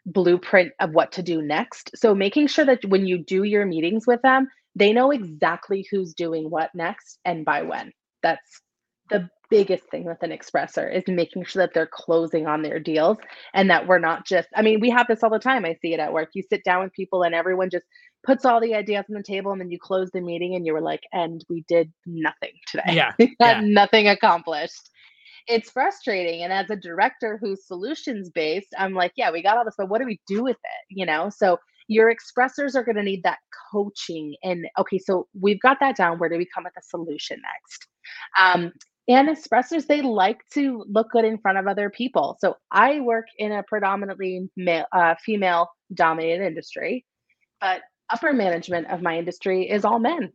blueprint 0.06 0.74
of 0.82 0.92
what 0.92 1.14
to 1.14 1.24
do 1.24 1.42
next. 1.42 1.92
So, 1.96 2.14
making 2.14 2.48
sure 2.48 2.66
that 2.66 2.84
when 2.86 3.06
you 3.06 3.20
do 3.20 3.44
your 3.44 3.66
meetings 3.66 4.06
with 4.06 4.22
them, 4.22 4.50
they 4.76 4.92
know 4.92 5.12
exactly 5.12 5.88
who's 5.90 6.14
doing 6.14 6.50
what 6.50 6.72
next 6.76 7.20
and 7.24 7.46
by 7.46 7.62
when. 7.62 7.94
That's 8.22 8.62
the 9.10 9.30
biggest 9.50 9.86
thing 9.90 10.06
with 10.06 10.22
an 10.24 10.32
expressor 10.32 10.94
is 10.94 11.04
making 11.08 11.46
sure 11.46 11.64
that 11.64 11.74
they're 11.74 11.90
closing 11.92 12.48
on 12.48 12.62
their 12.62 12.80
deals 12.80 13.18
and 13.54 13.70
that 13.70 13.88
we're 13.88 14.00
not 14.00 14.26
just 14.26 14.48
i 14.56 14.62
mean 14.62 14.80
we 14.80 14.90
have 14.90 15.08
this 15.08 15.24
all 15.24 15.30
the 15.30 15.40
time 15.40 15.66
i 15.66 15.76
see 15.82 15.94
it 15.94 16.00
at 16.00 16.14
work. 16.14 16.30
You 16.34 16.44
sit 16.50 16.64
down 16.64 16.84
with 16.84 16.94
people 16.94 17.24
and 17.24 17.34
everyone 17.34 17.70
just 17.70 17.86
puts 18.26 18.46
all 18.46 18.60
the 18.60 18.76
ideas 18.76 19.06
on 19.10 19.16
the 19.16 19.24
table 19.24 19.52
and 19.52 19.62
then 19.62 19.72
you 19.72 19.80
close 19.80 20.10
the 20.12 20.22
meeting 20.22 20.56
and 20.56 20.66
you 20.66 20.74
were 20.74 20.82
like 20.82 21.04
and 21.14 21.44
we 21.50 21.64
did 21.68 21.92
nothing 22.06 22.52
today. 22.68 22.84
Yeah, 22.94 23.14
yeah. 23.40 23.62
nothing 23.64 24.08
accomplished. 24.08 24.90
It's 25.48 25.70
frustrating 25.70 26.44
and 26.44 26.52
as 26.52 26.70
a 26.70 26.76
director 26.76 27.38
who's 27.42 27.66
solutions 27.66 28.30
based 28.30 28.74
i'm 28.78 28.94
like 28.94 29.14
yeah 29.16 29.32
we 29.32 29.42
got 29.42 29.58
all 29.58 29.64
this 29.64 29.76
but 29.78 29.88
what 29.88 30.00
do 30.00 30.06
we 30.06 30.20
do 30.28 30.44
with 30.44 30.58
it? 30.58 30.96
You 30.96 31.06
know? 31.06 31.30
So 31.30 31.58
your 31.88 32.14
expressors 32.14 32.76
are 32.76 32.84
going 32.84 32.98
to 32.98 33.04
need 33.04 33.24
that 33.24 33.40
coaching 33.72 34.36
and 34.44 34.68
okay 34.78 34.98
so 34.98 35.28
we've 35.40 35.62
got 35.62 35.78
that 35.80 35.96
down 35.96 36.20
where 36.20 36.28
do 36.28 36.38
we 36.38 36.48
come 36.54 36.66
with 36.66 36.74
a 36.78 36.84
solution 36.84 37.42
next? 37.42 37.88
Um, 38.38 38.74
and 39.08 39.30
expressors 39.30 39.88
they 39.88 40.02
like 40.02 40.42
to 40.54 40.84
look 40.88 41.12
good 41.12 41.26
in 41.26 41.38
front 41.38 41.58
of 41.58 41.68
other 41.68 41.90
people. 41.90 42.38
So 42.40 42.56
i 42.72 43.00
work 43.00 43.26
in 43.38 43.52
a 43.52 43.64
predominantly 43.64 44.50
male, 44.56 44.86
uh, 44.92 45.16
female 45.24 45.70
dominated 45.94 46.46
industry 46.46 47.06
but 47.62 47.82
upper 48.12 48.34
management 48.34 48.88
of 48.90 49.02
my 49.02 49.18
industry 49.18 49.70
is 49.70 49.86
all 49.86 50.00
men. 50.00 50.32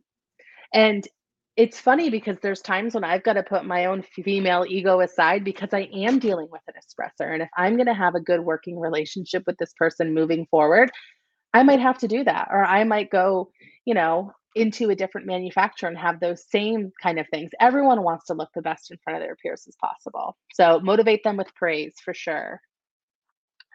And 0.73 1.07
it's 1.55 1.79
funny 1.79 2.09
because 2.09 2.37
there's 2.41 2.61
times 2.61 2.95
when 2.95 3.03
i've 3.03 3.23
got 3.23 3.33
to 3.33 3.43
put 3.43 3.63
my 3.63 3.85
own 3.85 4.01
female 4.01 4.65
ego 4.67 5.01
aside 5.01 5.43
because 5.43 5.69
i 5.71 5.87
am 5.93 6.17
dealing 6.17 6.47
with 6.51 6.61
an 6.67 6.73
expressor 6.73 7.31
and 7.31 7.43
if 7.43 7.49
i'm 7.55 7.75
going 7.75 7.87
to 7.87 7.93
have 7.93 8.15
a 8.15 8.19
good 8.19 8.39
working 8.39 8.79
relationship 8.79 9.43
with 9.45 9.55
this 9.57 9.73
person 9.77 10.15
moving 10.15 10.47
forward 10.49 10.89
i 11.53 11.61
might 11.61 11.79
have 11.79 11.97
to 11.97 12.07
do 12.07 12.23
that 12.23 12.47
or 12.51 12.65
i 12.65 12.83
might 12.83 13.11
go 13.11 13.51
you 13.85 13.93
know 13.93 14.31
into 14.55 14.89
a 14.89 14.95
different 14.95 15.27
manufacturer 15.27 15.89
and 15.89 15.97
have 15.97 16.19
those 16.19 16.43
same 16.49 16.91
kind 17.01 17.19
of 17.19 17.27
things. 17.29 17.51
Everyone 17.59 18.03
wants 18.03 18.25
to 18.25 18.33
look 18.33 18.49
the 18.53 18.61
best 18.61 18.91
in 18.91 18.97
front 19.03 19.17
of 19.17 19.23
their 19.23 19.35
peers 19.35 19.65
as 19.67 19.75
possible. 19.75 20.37
So 20.53 20.79
motivate 20.79 21.23
them 21.23 21.37
with 21.37 21.53
praise 21.55 21.95
for 22.03 22.13
sure. 22.13 22.61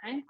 Okay. 0.04 0.22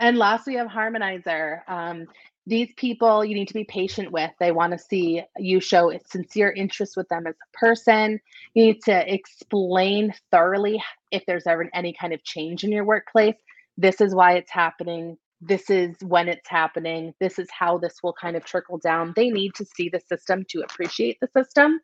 And 0.00 0.16
lastly, 0.16 0.54
we 0.54 0.58
have 0.58 0.68
harmonizer. 0.68 1.68
Um, 1.68 2.06
these 2.46 2.70
people 2.76 3.24
you 3.24 3.34
need 3.34 3.48
to 3.48 3.54
be 3.54 3.64
patient 3.64 4.10
with. 4.10 4.30
They 4.40 4.52
want 4.52 4.72
to 4.72 4.78
see 4.78 5.22
you 5.36 5.60
show 5.60 5.92
a 5.92 6.00
sincere 6.06 6.50
interest 6.50 6.96
with 6.96 7.08
them 7.08 7.26
as 7.26 7.34
a 7.34 7.56
person. 7.56 8.18
You 8.54 8.66
need 8.66 8.82
to 8.84 9.12
explain 9.14 10.14
thoroughly 10.30 10.82
if 11.10 11.24
there's 11.26 11.46
ever 11.46 11.68
any 11.74 11.92
kind 11.92 12.14
of 12.14 12.24
change 12.24 12.64
in 12.64 12.72
your 12.72 12.84
workplace. 12.84 13.36
This 13.76 14.00
is 14.00 14.14
why 14.14 14.34
it's 14.34 14.50
happening 14.50 15.18
this 15.40 15.70
is 15.70 15.96
when 16.02 16.28
it's 16.28 16.48
happening 16.48 17.14
this 17.20 17.38
is 17.38 17.48
how 17.50 17.78
this 17.78 17.96
will 18.02 18.12
kind 18.12 18.36
of 18.36 18.44
trickle 18.44 18.78
down. 18.78 19.12
They 19.14 19.30
need 19.30 19.54
to 19.54 19.64
see 19.64 19.88
the 19.88 20.00
system 20.00 20.44
to 20.50 20.60
appreciate 20.60 21.18
the 21.20 21.28
system. 21.36 21.80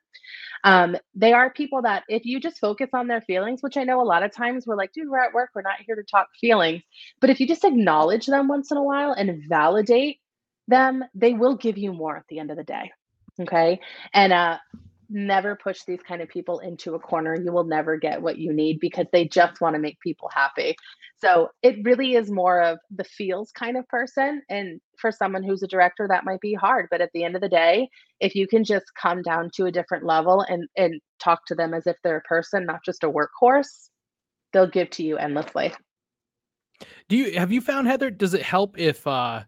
Um, 0.64 0.96
they 1.14 1.32
are 1.32 1.52
people 1.52 1.82
that 1.82 2.04
if 2.08 2.24
you 2.24 2.40
just 2.40 2.58
focus 2.58 2.90
on 2.94 3.06
their 3.06 3.20
feelings 3.20 3.62
which 3.62 3.76
i 3.76 3.84
know 3.84 4.00
a 4.00 4.02
lot 4.02 4.22
of 4.22 4.32
times 4.32 4.66
we're 4.66 4.76
like 4.76 4.92
dude 4.92 5.08
we're 5.08 5.22
at 5.22 5.34
work 5.34 5.50
we're 5.54 5.62
not 5.62 5.80
here 5.86 5.96
to 5.96 6.02
talk 6.02 6.28
feelings. 6.40 6.82
But 7.20 7.30
if 7.30 7.40
you 7.40 7.46
just 7.46 7.64
acknowledge 7.64 8.26
them 8.26 8.48
once 8.48 8.70
in 8.70 8.76
a 8.76 8.82
while 8.82 9.12
and 9.12 9.42
validate 9.48 10.18
them 10.68 11.04
they 11.14 11.34
will 11.34 11.56
give 11.56 11.78
you 11.78 11.92
more 11.92 12.16
at 12.16 12.24
the 12.28 12.38
end 12.38 12.50
of 12.50 12.56
the 12.56 12.64
day 12.64 12.90
okay? 13.40 13.80
And 14.12 14.32
uh 14.32 14.58
never 15.08 15.56
push 15.56 15.82
these 15.86 16.00
kind 16.06 16.22
of 16.22 16.28
people 16.28 16.58
into 16.60 16.94
a 16.94 16.98
corner. 16.98 17.34
You 17.34 17.52
will 17.52 17.64
never 17.64 17.96
get 17.96 18.22
what 18.22 18.38
you 18.38 18.52
need 18.52 18.80
because 18.80 19.06
they 19.12 19.26
just 19.26 19.60
want 19.60 19.74
to 19.74 19.80
make 19.80 19.98
people 20.00 20.30
happy. 20.32 20.74
So 21.20 21.48
it 21.62 21.76
really 21.84 22.14
is 22.14 22.30
more 22.30 22.62
of 22.62 22.78
the 22.94 23.04
feels 23.04 23.50
kind 23.52 23.76
of 23.76 23.86
person. 23.88 24.42
And 24.48 24.80
for 24.98 25.10
someone 25.10 25.42
who's 25.42 25.62
a 25.62 25.68
director, 25.68 26.06
that 26.08 26.24
might 26.24 26.40
be 26.40 26.54
hard. 26.54 26.88
But 26.90 27.00
at 27.00 27.10
the 27.14 27.24
end 27.24 27.34
of 27.34 27.40
the 27.40 27.48
day, 27.48 27.88
if 28.20 28.34
you 28.34 28.46
can 28.46 28.64
just 28.64 28.86
come 29.00 29.22
down 29.22 29.50
to 29.54 29.66
a 29.66 29.72
different 29.72 30.04
level 30.04 30.44
and, 30.48 30.68
and 30.76 31.00
talk 31.22 31.46
to 31.46 31.54
them 31.54 31.74
as 31.74 31.86
if 31.86 31.96
they're 32.02 32.18
a 32.18 32.22
person, 32.22 32.66
not 32.66 32.80
just 32.84 33.04
a 33.04 33.10
workhorse, 33.10 33.88
they'll 34.52 34.66
give 34.66 34.90
to 34.90 35.02
you 35.02 35.16
endlessly. 35.16 35.72
Do 37.08 37.16
you 37.16 37.38
have 37.38 37.52
you 37.52 37.60
found 37.60 37.86
Heather? 37.86 38.10
Does 38.10 38.34
it 38.34 38.42
help 38.42 38.78
if 38.78 39.06
uh 39.06 39.42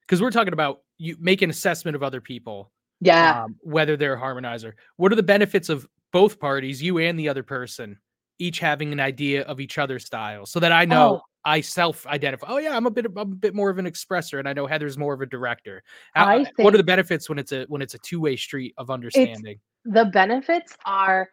because 0.00 0.22
we're 0.22 0.30
talking 0.30 0.52
about 0.52 0.78
you 0.98 1.16
make 1.20 1.42
an 1.42 1.50
assessment 1.50 1.94
of 1.94 2.02
other 2.02 2.20
people 2.20 2.72
yeah. 3.00 3.44
Um, 3.44 3.56
whether 3.60 3.96
they're 3.96 4.14
a 4.14 4.20
harmonizer. 4.20 4.72
What 4.96 5.12
are 5.12 5.16
the 5.16 5.22
benefits 5.22 5.68
of 5.68 5.86
both 6.12 6.38
parties, 6.38 6.82
you 6.82 6.98
and 6.98 7.18
the 7.18 7.28
other 7.28 7.42
person, 7.42 7.98
each 8.38 8.58
having 8.58 8.92
an 8.92 9.00
idea 9.00 9.42
of 9.42 9.60
each 9.60 9.78
other's 9.78 10.04
style 10.04 10.46
so 10.46 10.60
that 10.60 10.72
I 10.72 10.84
know 10.84 11.16
oh. 11.16 11.22
I 11.44 11.60
self 11.60 12.06
identify. 12.06 12.46
Oh 12.48 12.58
yeah, 12.58 12.76
I'm 12.76 12.86
a 12.86 12.90
bit 12.90 13.06
I'm 13.06 13.16
a 13.16 13.24
bit 13.26 13.54
more 13.54 13.70
of 13.70 13.78
an 13.78 13.86
expressor 13.86 14.38
and 14.38 14.48
I 14.48 14.52
know 14.52 14.66
Heather's 14.66 14.98
more 14.98 15.14
of 15.14 15.20
a 15.20 15.26
director. 15.26 15.82
How, 16.14 16.38
uh, 16.38 16.44
what 16.56 16.74
are 16.74 16.78
the 16.78 16.84
benefits 16.84 17.28
when 17.28 17.38
it's 17.38 17.52
a 17.52 17.64
when 17.68 17.82
it's 17.82 17.94
a 17.94 17.98
two-way 17.98 18.36
street 18.36 18.74
of 18.76 18.90
understanding? 18.90 19.58
The 19.84 20.06
benefits 20.06 20.76
are 20.84 21.28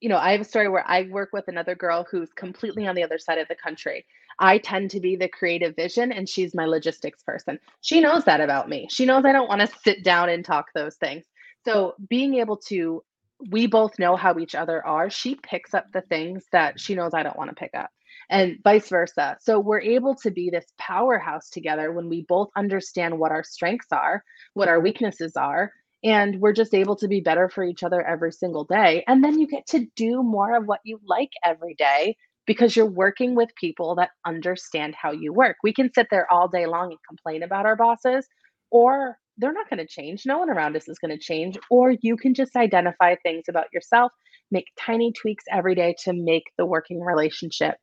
you 0.00 0.10
know, 0.10 0.18
I 0.18 0.32
have 0.32 0.42
a 0.42 0.44
story 0.44 0.68
where 0.68 0.84
I 0.86 1.08
work 1.10 1.30
with 1.32 1.48
another 1.48 1.74
girl 1.74 2.06
who's 2.10 2.32
completely 2.34 2.86
on 2.86 2.94
the 2.94 3.02
other 3.02 3.18
side 3.18 3.38
of 3.38 3.48
the 3.48 3.54
country. 3.54 4.04
I 4.38 4.58
tend 4.58 4.90
to 4.90 5.00
be 5.00 5.16
the 5.16 5.28
creative 5.28 5.74
vision 5.76 6.12
and 6.12 6.28
she's 6.28 6.54
my 6.54 6.66
logistics 6.66 7.22
person. 7.22 7.58
She 7.80 8.00
knows 8.00 8.24
that 8.24 8.40
about 8.40 8.68
me. 8.68 8.86
She 8.90 9.06
knows 9.06 9.24
I 9.24 9.32
don't 9.32 9.48
want 9.48 9.62
to 9.62 9.78
sit 9.84 10.04
down 10.04 10.28
and 10.28 10.44
talk 10.44 10.66
those 10.74 10.96
things. 10.96 11.24
So 11.64 11.94
being 12.08 12.34
able 12.34 12.58
to, 12.68 13.02
we 13.50 13.66
both 13.66 13.98
know 13.98 14.16
how 14.16 14.38
each 14.38 14.54
other 14.54 14.84
are. 14.86 15.10
She 15.10 15.34
picks 15.36 15.74
up 15.74 15.86
the 15.92 16.02
things 16.02 16.44
that 16.52 16.78
she 16.80 16.94
knows 16.94 17.14
I 17.14 17.22
don't 17.22 17.36
want 17.36 17.50
to 17.50 17.56
pick 17.56 17.74
up 17.74 17.90
and 18.30 18.58
vice 18.62 18.88
versa. 18.88 19.36
So 19.40 19.58
we're 19.58 19.80
able 19.80 20.14
to 20.16 20.30
be 20.30 20.50
this 20.50 20.66
powerhouse 20.78 21.50
together 21.50 21.92
when 21.92 22.08
we 22.08 22.22
both 22.22 22.50
understand 22.56 23.18
what 23.18 23.32
our 23.32 23.44
strengths 23.44 23.92
are, 23.92 24.22
what 24.54 24.68
our 24.68 24.80
weaknesses 24.80 25.36
are, 25.36 25.72
and 26.04 26.40
we're 26.40 26.52
just 26.52 26.74
able 26.74 26.96
to 26.96 27.08
be 27.08 27.20
better 27.20 27.48
for 27.48 27.64
each 27.64 27.82
other 27.82 28.02
every 28.02 28.32
single 28.32 28.64
day. 28.64 29.04
And 29.06 29.22
then 29.24 29.38
you 29.38 29.46
get 29.46 29.66
to 29.68 29.86
do 29.96 30.22
more 30.22 30.56
of 30.56 30.66
what 30.66 30.80
you 30.84 31.00
like 31.04 31.32
every 31.44 31.74
day 31.74 32.16
because 32.46 32.76
you're 32.76 32.86
working 32.86 33.34
with 33.34 33.54
people 33.56 33.94
that 33.96 34.10
understand 34.24 34.94
how 34.94 35.12
you 35.12 35.32
work. 35.32 35.56
We 35.62 35.72
can 35.72 35.92
sit 35.92 36.08
there 36.10 36.30
all 36.32 36.48
day 36.48 36.66
long 36.66 36.90
and 36.90 36.98
complain 37.08 37.42
about 37.42 37.66
our 37.66 37.76
bosses, 37.76 38.26
or 38.70 39.18
they're 39.38 39.52
not 39.52 39.68
going 39.68 39.78
to 39.78 39.86
change. 39.86 40.22
No 40.24 40.38
one 40.38 40.50
around 40.50 40.76
us 40.76 40.88
is 40.88 40.98
going 40.98 41.16
to 41.16 41.22
change. 41.22 41.58
Or 41.70 41.94
you 42.00 42.16
can 42.16 42.34
just 42.34 42.56
identify 42.56 43.16
things 43.22 43.44
about 43.48 43.66
yourself, 43.72 44.12
make 44.50 44.66
tiny 44.78 45.12
tweaks 45.12 45.44
every 45.50 45.74
day 45.74 45.94
to 46.04 46.12
make 46.12 46.44
the 46.56 46.66
working 46.66 47.00
relationship 47.00 47.76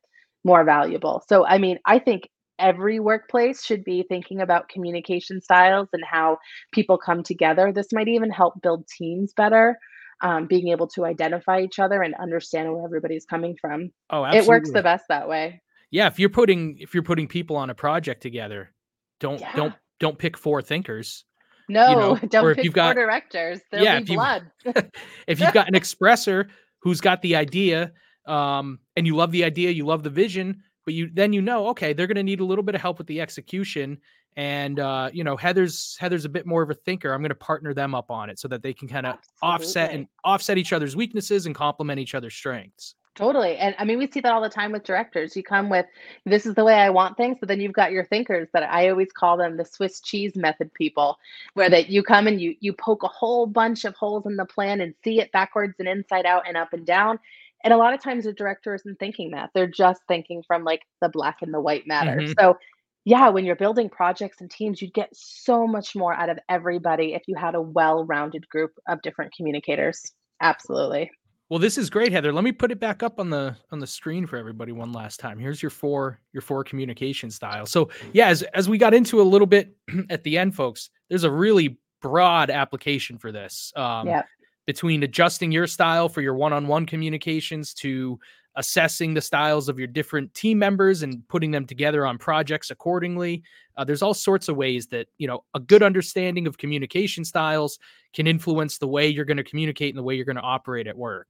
more 0.44 0.64
valuable. 0.64 1.22
So, 1.28 1.46
I 1.46 1.58
mean, 1.58 1.78
I 1.86 1.98
think 1.98 2.28
every 2.58 3.00
workplace 3.00 3.64
should 3.64 3.84
be 3.84 4.04
thinking 4.08 4.40
about 4.40 4.68
communication 4.68 5.40
styles 5.40 5.88
and 5.92 6.02
how 6.04 6.38
people 6.72 6.98
come 6.98 7.22
together. 7.22 7.72
This 7.72 7.92
might 7.92 8.08
even 8.08 8.30
help 8.30 8.60
build 8.62 8.86
teams 8.88 9.32
better 9.36 9.76
um, 10.24 10.46
being 10.46 10.68
able 10.68 10.88
to 10.88 11.04
identify 11.04 11.60
each 11.60 11.78
other 11.78 12.02
and 12.02 12.14
understand 12.14 12.72
where 12.72 12.84
everybody's 12.84 13.26
coming 13.26 13.56
from. 13.60 13.90
Oh, 14.10 14.24
absolutely. 14.24 14.38
It 14.38 14.48
works 14.48 14.72
the 14.72 14.82
best 14.82 15.04
that 15.10 15.28
way. 15.28 15.60
Yeah, 15.90 16.06
if 16.08 16.18
you're 16.18 16.30
putting 16.30 16.78
if 16.80 16.94
you're 16.94 17.04
putting 17.04 17.28
people 17.28 17.56
on 17.56 17.70
a 17.70 17.74
project 17.74 18.22
together, 18.22 18.72
don't 19.20 19.38
yeah. 19.38 19.52
don't 19.54 19.74
don't 20.00 20.18
pick 20.18 20.36
four 20.36 20.62
thinkers. 20.62 21.24
No, 21.68 21.90
you 21.90 21.96
know? 21.96 22.16
don't 22.28 22.44
or 22.44 22.54
pick 22.54 22.64
you've 22.64 22.74
got, 22.74 22.94
four 22.94 23.04
directors. 23.04 23.60
There'll 23.70 23.84
yeah, 23.84 24.00
be 24.00 24.14
blood. 24.14 24.50
if 25.28 25.40
you've 25.40 25.52
got 25.52 25.68
an 25.68 25.74
expressor 25.74 26.48
who's 26.80 27.00
got 27.00 27.22
the 27.22 27.36
idea, 27.36 27.92
um, 28.26 28.80
and 28.96 29.06
you 29.06 29.14
love 29.14 29.30
the 29.30 29.44
idea, 29.44 29.70
you 29.70 29.84
love 29.84 30.02
the 30.02 30.10
vision, 30.10 30.62
but 30.86 30.94
you 30.94 31.10
then 31.12 31.34
you 31.34 31.42
know, 31.42 31.68
okay, 31.68 31.92
they're 31.92 32.06
going 32.06 32.16
to 32.16 32.22
need 32.22 32.40
a 32.40 32.44
little 32.44 32.64
bit 32.64 32.74
of 32.74 32.80
help 32.80 32.96
with 32.96 33.06
the 33.06 33.20
execution, 33.20 33.98
and 34.36 34.80
uh, 34.80 35.10
you 35.12 35.24
know 35.24 35.36
heather's 35.36 35.96
heather's 36.00 36.24
a 36.24 36.28
bit 36.28 36.46
more 36.46 36.62
of 36.62 36.70
a 36.70 36.74
thinker 36.74 37.12
i'm 37.12 37.20
going 37.20 37.28
to 37.28 37.34
partner 37.34 37.72
them 37.72 37.94
up 37.94 38.10
on 38.10 38.28
it 38.28 38.38
so 38.38 38.48
that 38.48 38.62
they 38.62 38.72
can 38.72 38.88
kind 38.88 39.06
of 39.06 39.16
offset 39.42 39.92
and 39.92 40.08
offset 40.24 40.58
each 40.58 40.72
other's 40.72 40.96
weaknesses 40.96 41.46
and 41.46 41.54
complement 41.54 42.00
each 42.00 42.14
other's 42.14 42.34
strengths 42.34 42.96
totally 43.14 43.56
and 43.58 43.76
i 43.78 43.84
mean 43.84 43.96
we 43.98 44.10
see 44.10 44.18
that 44.18 44.32
all 44.32 44.42
the 44.42 44.48
time 44.48 44.72
with 44.72 44.82
directors 44.82 45.36
you 45.36 45.42
come 45.42 45.68
with 45.68 45.86
this 46.26 46.46
is 46.46 46.54
the 46.54 46.64
way 46.64 46.74
i 46.74 46.90
want 46.90 47.16
things 47.16 47.36
but 47.38 47.48
then 47.48 47.60
you've 47.60 47.72
got 47.72 47.92
your 47.92 48.04
thinkers 48.06 48.48
that 48.52 48.64
i 48.64 48.88
always 48.88 49.12
call 49.12 49.36
them 49.36 49.56
the 49.56 49.64
swiss 49.64 50.00
cheese 50.00 50.34
method 50.34 50.72
people 50.74 51.16
where 51.54 51.70
that 51.70 51.88
you 51.88 52.02
come 52.02 52.26
and 52.26 52.40
you 52.40 52.56
you 52.58 52.72
poke 52.72 53.04
a 53.04 53.08
whole 53.08 53.46
bunch 53.46 53.84
of 53.84 53.94
holes 53.94 54.26
in 54.26 54.36
the 54.36 54.44
plan 54.44 54.80
and 54.80 54.94
see 55.04 55.20
it 55.20 55.30
backwards 55.30 55.74
and 55.78 55.86
inside 55.86 56.26
out 56.26 56.42
and 56.48 56.56
up 56.56 56.72
and 56.72 56.86
down 56.86 57.18
and 57.62 57.72
a 57.72 57.76
lot 57.76 57.94
of 57.94 58.02
times 58.02 58.24
the 58.24 58.32
director 58.32 58.74
isn't 58.74 58.98
thinking 58.98 59.30
that 59.30 59.50
they're 59.54 59.66
just 59.68 60.02
thinking 60.08 60.42
from 60.42 60.64
like 60.64 60.82
the 61.00 61.08
black 61.08 61.38
and 61.40 61.54
the 61.54 61.60
white 61.60 61.86
matter 61.86 62.16
mm-hmm. 62.16 62.32
so 62.38 62.58
yeah, 63.04 63.28
when 63.28 63.44
you're 63.44 63.56
building 63.56 63.90
projects 63.90 64.40
and 64.40 64.50
teams, 64.50 64.80
you'd 64.80 64.94
get 64.94 65.10
so 65.12 65.66
much 65.66 65.94
more 65.94 66.14
out 66.14 66.30
of 66.30 66.38
everybody 66.48 67.14
if 67.14 67.22
you 67.26 67.36
had 67.36 67.54
a 67.54 67.60
well-rounded 67.60 68.48
group 68.48 68.72
of 68.88 69.02
different 69.02 69.34
communicators. 69.36 70.12
Absolutely. 70.40 71.10
Well, 71.50 71.58
this 71.58 71.76
is 71.76 71.90
great, 71.90 72.10
Heather. 72.10 72.32
Let 72.32 72.42
me 72.42 72.52
put 72.52 72.72
it 72.72 72.80
back 72.80 73.02
up 73.02 73.20
on 73.20 73.28
the 73.28 73.54
on 73.70 73.78
the 73.78 73.86
screen 73.86 74.26
for 74.26 74.38
everybody 74.38 74.72
one 74.72 74.92
last 74.92 75.20
time. 75.20 75.38
Here's 75.38 75.62
your 75.62 75.70
four 75.70 76.18
your 76.32 76.40
four 76.40 76.64
communication 76.64 77.30
styles. 77.30 77.70
So, 77.70 77.90
yeah, 78.14 78.28
as 78.28 78.42
as 78.54 78.68
we 78.68 78.78
got 78.78 78.94
into 78.94 79.20
a 79.20 79.22
little 79.22 79.46
bit 79.46 79.76
at 80.10 80.24
the 80.24 80.38
end, 80.38 80.54
folks, 80.54 80.88
there's 81.10 81.24
a 81.24 81.30
really 81.30 81.78
broad 82.00 82.50
application 82.50 83.18
for 83.18 83.30
this. 83.30 83.72
Um, 83.76 84.08
yeah. 84.08 84.22
Between 84.66 85.02
adjusting 85.02 85.52
your 85.52 85.66
style 85.66 86.08
for 86.08 86.22
your 86.22 86.34
one-on-one 86.34 86.86
communications 86.86 87.74
to 87.74 88.18
assessing 88.56 89.14
the 89.14 89.20
styles 89.20 89.68
of 89.68 89.78
your 89.78 89.88
different 89.88 90.32
team 90.34 90.58
members 90.58 91.02
and 91.02 91.26
putting 91.28 91.50
them 91.50 91.66
together 91.66 92.06
on 92.06 92.18
projects 92.18 92.70
accordingly. 92.70 93.42
Uh, 93.76 93.84
there's 93.84 94.02
all 94.02 94.14
sorts 94.14 94.48
of 94.48 94.56
ways 94.56 94.86
that 94.88 95.08
you 95.18 95.26
know 95.26 95.44
a 95.54 95.60
good 95.60 95.82
understanding 95.82 96.46
of 96.46 96.58
communication 96.58 97.24
styles 97.24 97.78
can 98.12 98.26
influence 98.26 98.78
the 98.78 98.86
way 98.86 99.08
you're 99.08 99.24
going 99.24 99.36
to 99.36 99.44
communicate 99.44 99.90
and 99.90 99.98
the 99.98 100.02
way 100.02 100.14
you're 100.14 100.24
going 100.24 100.36
to 100.36 100.42
operate 100.42 100.86
at 100.86 100.96
work. 100.96 101.28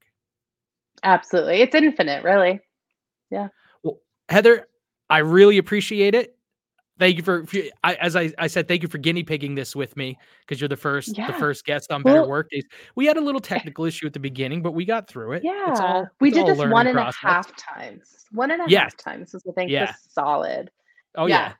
Absolutely, 1.03 1.61
it's 1.61 1.75
infinite, 1.75 2.23
really. 2.23 2.61
Yeah. 3.31 3.49
Well, 3.83 3.99
Heather, 4.29 4.69
I 5.09 5.19
really 5.19 5.59
appreciate 5.59 6.15
it 6.15 6.37
thank 6.99 7.17
you 7.17 7.23
for, 7.23 7.47
for 7.47 7.59
I, 7.83 7.95
as 7.95 8.17
I, 8.17 8.33
I 8.39 8.47
said 8.47 8.69
thank 8.69 8.83
you 8.83 8.89
for 8.89 8.99
guinea 8.99 9.23
pigging 9.23 9.55
this 9.55 9.75
with 9.75 9.97
me 9.97 10.19
because 10.41 10.61
you're 10.61 10.69
the 10.69 10.77
first 10.77 11.17
yeah. 11.17 11.27
the 11.27 11.33
first 11.35 11.65
guest 11.65 11.91
on 11.93 12.03
better 12.03 12.21
well, 12.21 12.31
work 12.31 12.51
days 12.51 12.65
we 12.95 13.07
had 13.07 13.17
a 13.17 13.21
little 13.21 13.41
technical 13.55 13.85
issue 13.85 14.07
at 14.07 14.13
the 14.13 14.21
beginning 14.21 14.63
but 14.63 14.73
we 14.73 14.85
got 14.85 15.09
through 15.09 15.33
it 15.33 15.45
yeah 15.45 15.71
it's 15.71 15.81
all, 15.81 16.09
we 16.21 16.31
did 16.31 16.47
this 16.47 16.59
one 16.59 16.87
and 16.87 16.95
process. 16.95 17.23
a 17.23 17.27
half 17.27 17.57
times 17.57 18.27
one 18.33 18.51
and 18.51 18.63
a 18.63 18.65
yes. 18.69 18.83
half 18.83 18.97
times 18.97 19.33
was 19.33 19.43
the 19.43 19.53
thing 19.53 19.69
yeah. 19.69 19.93
solid 20.09 20.71
oh 21.17 21.27
yeah, 21.27 21.49
yeah. 21.49 21.53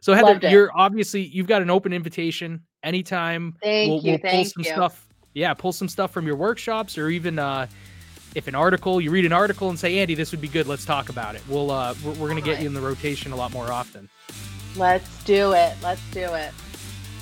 so 0.00 0.14
heather 0.14 0.38
you're 0.48 0.70
obviously 0.74 1.22
you've 1.22 1.48
got 1.48 1.62
an 1.62 1.70
open 1.70 1.92
invitation 1.92 2.60
anytime 2.82 3.54
thank 3.62 3.90
we'll, 3.90 4.00
you 4.00 4.12
we'll 4.12 4.18
thank 4.18 4.46
pull 4.46 4.52
some 4.52 4.62
you. 4.62 4.70
stuff 4.70 5.06
yeah 5.34 5.54
pull 5.54 5.72
some 5.72 5.88
stuff 5.88 6.10
from 6.12 6.26
your 6.26 6.36
workshops 6.36 6.98
or 6.98 7.08
even 7.08 7.38
uh 7.38 7.66
if 8.34 8.48
an 8.48 8.54
article 8.54 9.00
you 9.00 9.12
read 9.12 9.24
an 9.24 9.32
article 9.32 9.70
and 9.70 9.78
say 9.78 9.98
andy 9.98 10.14
this 10.14 10.32
would 10.32 10.40
be 10.40 10.48
good 10.48 10.66
let's 10.66 10.84
talk 10.84 11.08
about 11.08 11.34
it 11.34 11.42
we'll 11.48 11.70
uh 11.70 11.94
we're, 12.04 12.12
we're 12.14 12.28
gonna 12.28 12.40
get 12.40 12.60
you 12.60 12.66
in 12.66 12.74
the 12.74 12.80
rotation 12.80 13.32
a 13.32 13.36
lot 13.36 13.52
more 13.52 13.70
often 13.70 14.08
Let's 14.76 15.24
do 15.24 15.52
it. 15.52 15.74
Let's 15.82 16.02
do 16.10 16.20
it. 16.20 16.52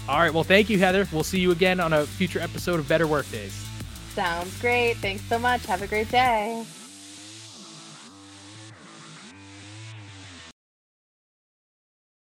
All 0.09 0.19
right. 0.19 0.33
Well, 0.33 0.45
thank 0.45 0.69
you, 0.69 0.79
Heather. 0.79 1.07
We'll 1.12 1.23
see 1.23 1.38
you 1.41 1.51
again 1.53 1.81
on 1.81 1.93
a 1.93 2.07
future 2.07 2.41
episode 2.41 2.81
of 2.81 2.88
Better 2.88 3.07
Work 3.07 3.31
Days. 3.31 3.55
Sounds 4.15 4.61
great. 4.61 4.95
Thanks 4.99 5.25
so 5.25 5.38
much. 5.38 5.65
Have 5.67 5.83
a 5.83 5.87
great 5.87 6.11
day. 6.11 6.65